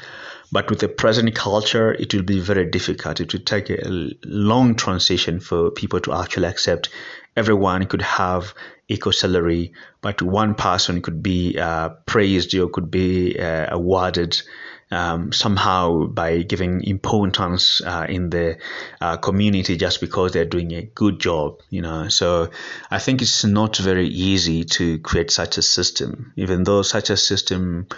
but 0.50 0.70
with 0.70 0.80
the 0.80 0.88
present 0.88 1.34
culture, 1.34 1.92
it 1.92 2.14
will 2.14 2.22
be 2.22 2.40
very 2.40 2.70
difficult. 2.70 3.20
It 3.20 3.32
will 3.32 3.40
take 3.40 3.70
a 3.70 4.10
long 4.24 4.76
transition 4.76 5.40
for 5.40 5.70
people 5.70 6.00
to 6.00 6.14
actually 6.14 6.48
accept 6.48 6.88
everyone 7.36 7.86
could 7.86 8.02
have 8.02 8.54
equal 8.88 9.12
salary, 9.12 9.72
but 10.00 10.22
one 10.22 10.54
person 10.54 11.02
could 11.02 11.22
be 11.22 11.58
uh, 11.58 11.90
praised 12.06 12.54
or 12.54 12.68
could 12.68 12.90
be 12.90 13.38
uh, 13.38 13.66
awarded 13.70 14.40
um, 14.90 15.32
somehow 15.32 16.06
by 16.06 16.42
giving 16.42 16.84
importance 16.84 17.80
uh, 17.80 18.06
in 18.08 18.30
the 18.30 18.58
uh, 19.00 19.16
community 19.16 19.76
just 19.76 20.00
because 20.00 20.32
they're 20.32 20.44
doing 20.44 20.72
a 20.72 20.82
good 20.82 21.18
job, 21.18 21.60
you 21.70 21.82
know. 21.82 22.08
So 22.08 22.50
I 22.90 22.98
think 22.98 23.22
it's 23.22 23.44
not 23.44 23.76
very 23.76 24.06
easy 24.08 24.64
to 24.64 24.98
create 25.00 25.30
such 25.30 25.58
a 25.58 25.62
system, 25.62 26.32
even 26.36 26.62
though 26.62 26.82
such 26.82 27.10
a 27.10 27.16
system 27.16 27.88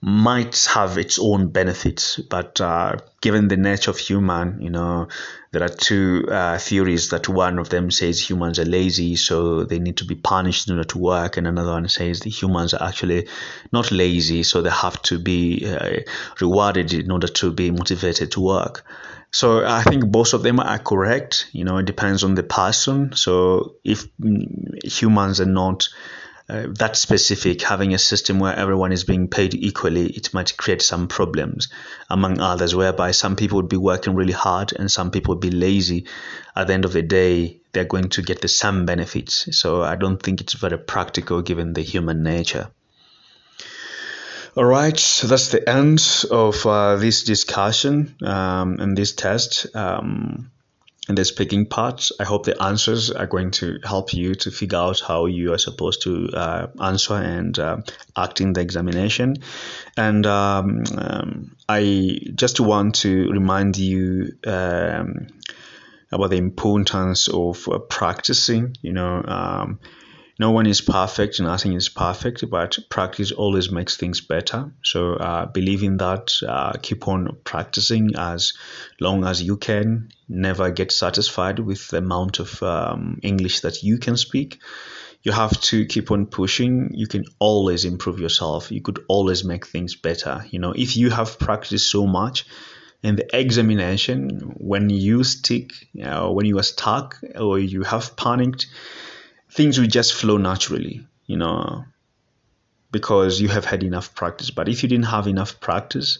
might 0.00 0.68
have 0.72 0.98
its 0.98 1.18
own 1.18 1.48
benefits, 1.48 2.16
but 2.16 2.60
uh, 2.60 2.96
given 3.20 3.48
the 3.48 3.56
nature 3.56 3.90
of 3.90 3.98
human, 3.98 4.60
you 4.60 4.70
know, 4.70 5.08
there 5.52 5.62
are 5.62 5.68
two 5.68 6.26
uh, 6.30 6.58
theories 6.58 7.08
that 7.10 7.28
one 7.28 7.58
of 7.58 7.70
them 7.70 7.90
says 7.90 8.20
humans 8.20 8.58
are 8.58 8.64
lazy, 8.64 9.16
so 9.16 9.64
they 9.64 9.78
need 9.78 9.96
to 9.96 10.04
be 10.04 10.14
punished 10.14 10.68
in 10.68 10.76
order 10.76 10.86
to 10.88 10.98
work, 10.98 11.36
and 11.36 11.46
another 11.46 11.72
one 11.72 11.88
says 11.88 12.20
the 12.20 12.30
humans 12.30 12.74
are 12.74 12.86
actually 12.86 13.26
not 13.72 13.90
lazy, 13.90 14.42
so 14.42 14.62
they 14.62 14.70
have 14.70 15.00
to 15.02 15.18
be 15.18 15.66
uh, 15.66 16.00
rewarded 16.40 16.92
in 16.92 17.10
order 17.10 17.28
to 17.28 17.52
be 17.52 17.70
motivated 17.70 18.32
to 18.32 18.40
work. 18.40 18.84
So 19.30 19.66
I 19.66 19.82
think 19.82 20.06
both 20.06 20.34
of 20.34 20.42
them 20.42 20.60
are 20.60 20.78
correct. 20.78 21.48
You 21.52 21.64
know, 21.64 21.78
it 21.78 21.86
depends 21.86 22.22
on 22.22 22.34
the 22.34 22.42
person. 22.42 23.14
So 23.14 23.74
if 23.84 24.06
mm, 24.18 24.84
humans 24.84 25.40
are 25.40 25.46
not 25.46 25.88
uh, 26.48 26.66
that 26.78 26.96
specific, 26.96 27.60
having 27.62 27.92
a 27.92 27.98
system 27.98 28.38
where 28.38 28.54
everyone 28.54 28.92
is 28.92 29.02
being 29.02 29.26
paid 29.26 29.52
equally, 29.54 30.06
it 30.06 30.32
might 30.32 30.56
create 30.56 30.80
some 30.80 31.08
problems, 31.08 31.68
among 32.08 32.40
others, 32.40 32.74
whereby 32.74 33.10
some 33.10 33.34
people 33.34 33.56
would 33.56 33.68
be 33.68 33.76
working 33.76 34.14
really 34.14 34.32
hard 34.32 34.72
and 34.72 34.90
some 34.90 35.10
people 35.10 35.34
would 35.34 35.40
be 35.40 35.50
lazy. 35.50 36.06
At 36.54 36.68
the 36.68 36.74
end 36.74 36.84
of 36.84 36.92
the 36.92 37.02
day, 37.02 37.60
they're 37.72 37.84
going 37.84 38.10
to 38.10 38.22
get 38.22 38.40
the 38.40 38.48
same 38.48 38.86
benefits. 38.86 39.58
So 39.58 39.82
I 39.82 39.96
don't 39.96 40.22
think 40.22 40.40
it's 40.40 40.54
very 40.54 40.78
practical 40.78 41.42
given 41.42 41.72
the 41.72 41.82
human 41.82 42.22
nature. 42.22 42.68
All 44.56 44.64
right, 44.64 44.98
so 44.98 45.26
that's 45.26 45.48
the 45.48 45.68
end 45.68 46.00
of 46.30 46.64
uh, 46.64 46.96
this 46.96 47.24
discussion 47.24 48.14
um, 48.22 48.78
and 48.80 48.96
this 48.96 49.12
test. 49.12 49.66
Um, 49.74 50.50
in 51.08 51.14
the 51.14 51.24
speaking 51.24 51.66
part. 51.66 52.08
I 52.18 52.24
hope 52.24 52.44
the 52.44 52.60
answers 52.60 53.10
are 53.10 53.26
going 53.26 53.52
to 53.52 53.78
help 53.84 54.12
you 54.12 54.34
to 54.34 54.50
figure 54.50 54.78
out 54.78 55.00
how 55.00 55.26
you 55.26 55.52
are 55.52 55.58
supposed 55.58 56.02
to 56.02 56.30
uh, 56.32 56.66
answer 56.80 57.14
and 57.14 57.58
uh, 57.58 57.78
act 58.16 58.40
in 58.40 58.52
the 58.52 58.60
examination. 58.60 59.36
And 59.96 60.26
um, 60.26 60.82
um, 60.96 61.56
I 61.68 62.18
just 62.34 62.60
want 62.60 62.96
to 62.96 63.30
remind 63.30 63.78
you 63.78 64.32
um, 64.46 65.28
about 66.10 66.30
the 66.30 66.36
importance 66.36 67.28
of 67.28 67.68
uh, 67.68 67.78
practicing. 67.78 68.76
You 68.82 68.92
know, 68.92 69.22
um, 69.24 69.80
no 70.38 70.50
one 70.50 70.66
is 70.66 70.82
perfect, 70.82 71.40
nothing 71.40 71.72
is 71.72 71.88
perfect, 71.88 72.48
but 72.50 72.78
practice 72.90 73.32
always 73.32 73.70
makes 73.70 73.96
things 73.96 74.20
better. 74.20 74.70
So 74.82 75.14
uh, 75.14 75.46
believe 75.46 75.82
in 75.82 75.96
that, 75.96 76.34
uh, 76.46 76.72
keep 76.82 77.08
on 77.08 77.38
practicing 77.44 78.16
as 78.16 78.52
long 79.00 79.24
as 79.24 79.42
you 79.42 79.56
can. 79.56 80.10
Never 80.28 80.70
get 80.70 80.92
satisfied 80.92 81.58
with 81.58 81.88
the 81.88 81.98
amount 81.98 82.38
of 82.38 82.62
um, 82.62 83.18
English 83.22 83.60
that 83.60 83.82
you 83.82 83.96
can 83.98 84.18
speak. 84.18 84.60
You 85.22 85.32
have 85.32 85.58
to 85.62 85.86
keep 85.86 86.10
on 86.10 86.26
pushing. 86.26 86.90
You 86.92 87.06
can 87.06 87.24
always 87.38 87.86
improve 87.86 88.20
yourself. 88.20 88.70
You 88.70 88.82
could 88.82 89.04
always 89.08 89.42
make 89.42 89.66
things 89.66 89.96
better. 89.96 90.44
You 90.50 90.58
know, 90.58 90.72
if 90.72 90.98
you 90.98 91.08
have 91.10 91.38
practiced 91.38 91.90
so 91.90 92.06
much, 92.06 92.46
in 93.02 93.16
the 93.16 93.38
examination, 93.38 94.54
when 94.56 94.90
you 94.90 95.22
stick, 95.24 95.70
know, 95.94 96.32
when 96.32 96.46
you 96.46 96.58
are 96.58 96.62
stuck 96.62 97.20
or 97.38 97.58
you 97.58 97.82
have 97.82 98.16
panicked, 98.16 98.66
things 99.56 99.78
will 99.78 99.86
just 99.86 100.12
flow 100.12 100.36
naturally, 100.36 101.06
you 101.24 101.38
know, 101.38 101.84
because 102.92 103.40
you 103.40 103.48
have 103.48 103.64
had 103.64 103.82
enough 103.82 104.14
practice. 104.14 104.50
But 104.50 104.68
if 104.68 104.82
you 104.82 104.88
didn't 104.88 105.06
have 105.06 105.26
enough 105.26 105.60
practice, 105.60 106.18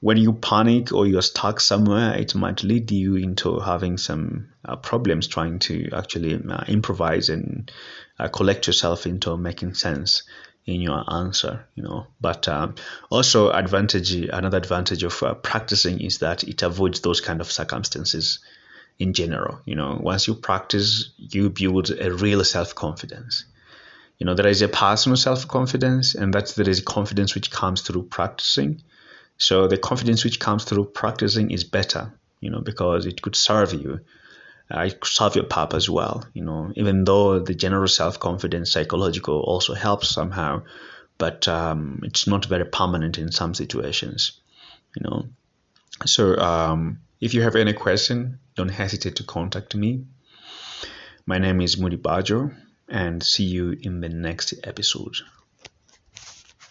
when 0.00 0.16
you 0.16 0.32
panic 0.32 0.92
or 0.92 1.06
you're 1.06 1.22
stuck 1.22 1.60
somewhere, 1.60 2.16
it 2.16 2.34
might 2.34 2.64
lead 2.64 2.90
you 2.90 3.14
into 3.14 3.60
having 3.60 3.96
some 3.98 4.48
uh, 4.64 4.74
problems 4.76 5.28
trying 5.28 5.60
to 5.60 5.88
actually 5.92 6.34
uh, 6.34 6.64
improvise 6.66 7.28
and 7.28 7.70
uh, 8.18 8.28
collect 8.28 8.66
yourself 8.66 9.06
into 9.06 9.36
making 9.36 9.74
sense 9.74 10.24
in 10.66 10.80
your 10.80 11.04
answer 11.12 11.66
you 11.74 11.82
know 11.82 12.06
but 12.22 12.48
um, 12.48 12.74
also 13.10 13.50
advantage 13.50 14.14
another 14.14 14.56
advantage 14.56 15.02
of 15.02 15.22
uh, 15.22 15.34
practicing 15.34 16.00
is 16.00 16.20
that 16.20 16.42
it 16.42 16.62
avoids 16.62 17.00
those 17.00 17.20
kind 17.20 17.42
of 17.42 17.52
circumstances 17.52 18.38
in 18.98 19.12
general. 19.12 19.60
You 19.64 19.74
know, 19.76 19.98
once 20.00 20.26
you 20.26 20.34
practice, 20.34 21.10
you 21.16 21.50
build 21.50 21.90
a 21.90 22.12
real 22.12 22.44
self 22.44 22.74
confidence. 22.74 23.44
You 24.18 24.26
know, 24.26 24.34
there 24.34 24.46
is 24.46 24.62
a 24.62 24.68
personal 24.68 25.16
self 25.16 25.48
confidence, 25.48 26.14
and 26.14 26.32
that's 26.32 26.54
there 26.54 26.68
is 26.68 26.80
confidence 26.80 27.34
which 27.34 27.50
comes 27.50 27.82
through 27.82 28.04
practicing. 28.04 28.82
So 29.36 29.66
the 29.66 29.78
confidence 29.78 30.22
which 30.24 30.38
comes 30.38 30.64
through 30.64 30.86
practicing 30.86 31.50
is 31.50 31.64
better, 31.64 32.12
you 32.40 32.50
know, 32.50 32.60
because 32.60 33.06
it 33.06 33.20
could 33.20 33.34
serve 33.34 33.72
you. 33.72 34.00
Uh, 34.74 34.80
it 34.80 35.00
could 35.00 35.12
serve 35.12 35.34
your 35.34 35.44
purpose 35.44 35.90
well, 35.90 36.24
you 36.32 36.42
know, 36.42 36.72
even 36.74 37.04
though 37.04 37.38
the 37.38 37.54
general 37.54 37.88
self 37.88 38.18
confidence, 38.18 38.72
psychological, 38.72 39.40
also 39.40 39.74
helps 39.74 40.08
somehow, 40.08 40.62
but 41.18 41.46
um, 41.48 42.00
it's 42.02 42.26
not 42.26 42.46
very 42.46 42.64
permanent 42.64 43.18
in 43.18 43.30
some 43.30 43.54
situations, 43.54 44.40
you 44.96 45.02
know. 45.04 45.26
So 46.06 46.36
um, 46.38 47.00
if 47.24 47.32
you 47.32 47.40
have 47.40 47.56
any 47.56 47.72
question, 47.72 48.38
don't 48.54 48.68
hesitate 48.68 49.16
to 49.16 49.24
contact 49.24 49.74
me. 49.74 50.04
My 51.24 51.38
name 51.38 51.62
is 51.62 51.78
Moody 51.78 51.96
Bajo, 51.96 52.54
and 52.86 53.22
see 53.22 53.44
you 53.44 53.74
in 53.80 54.02
the 54.02 54.10
next 54.10 54.52
episode. 54.62 55.16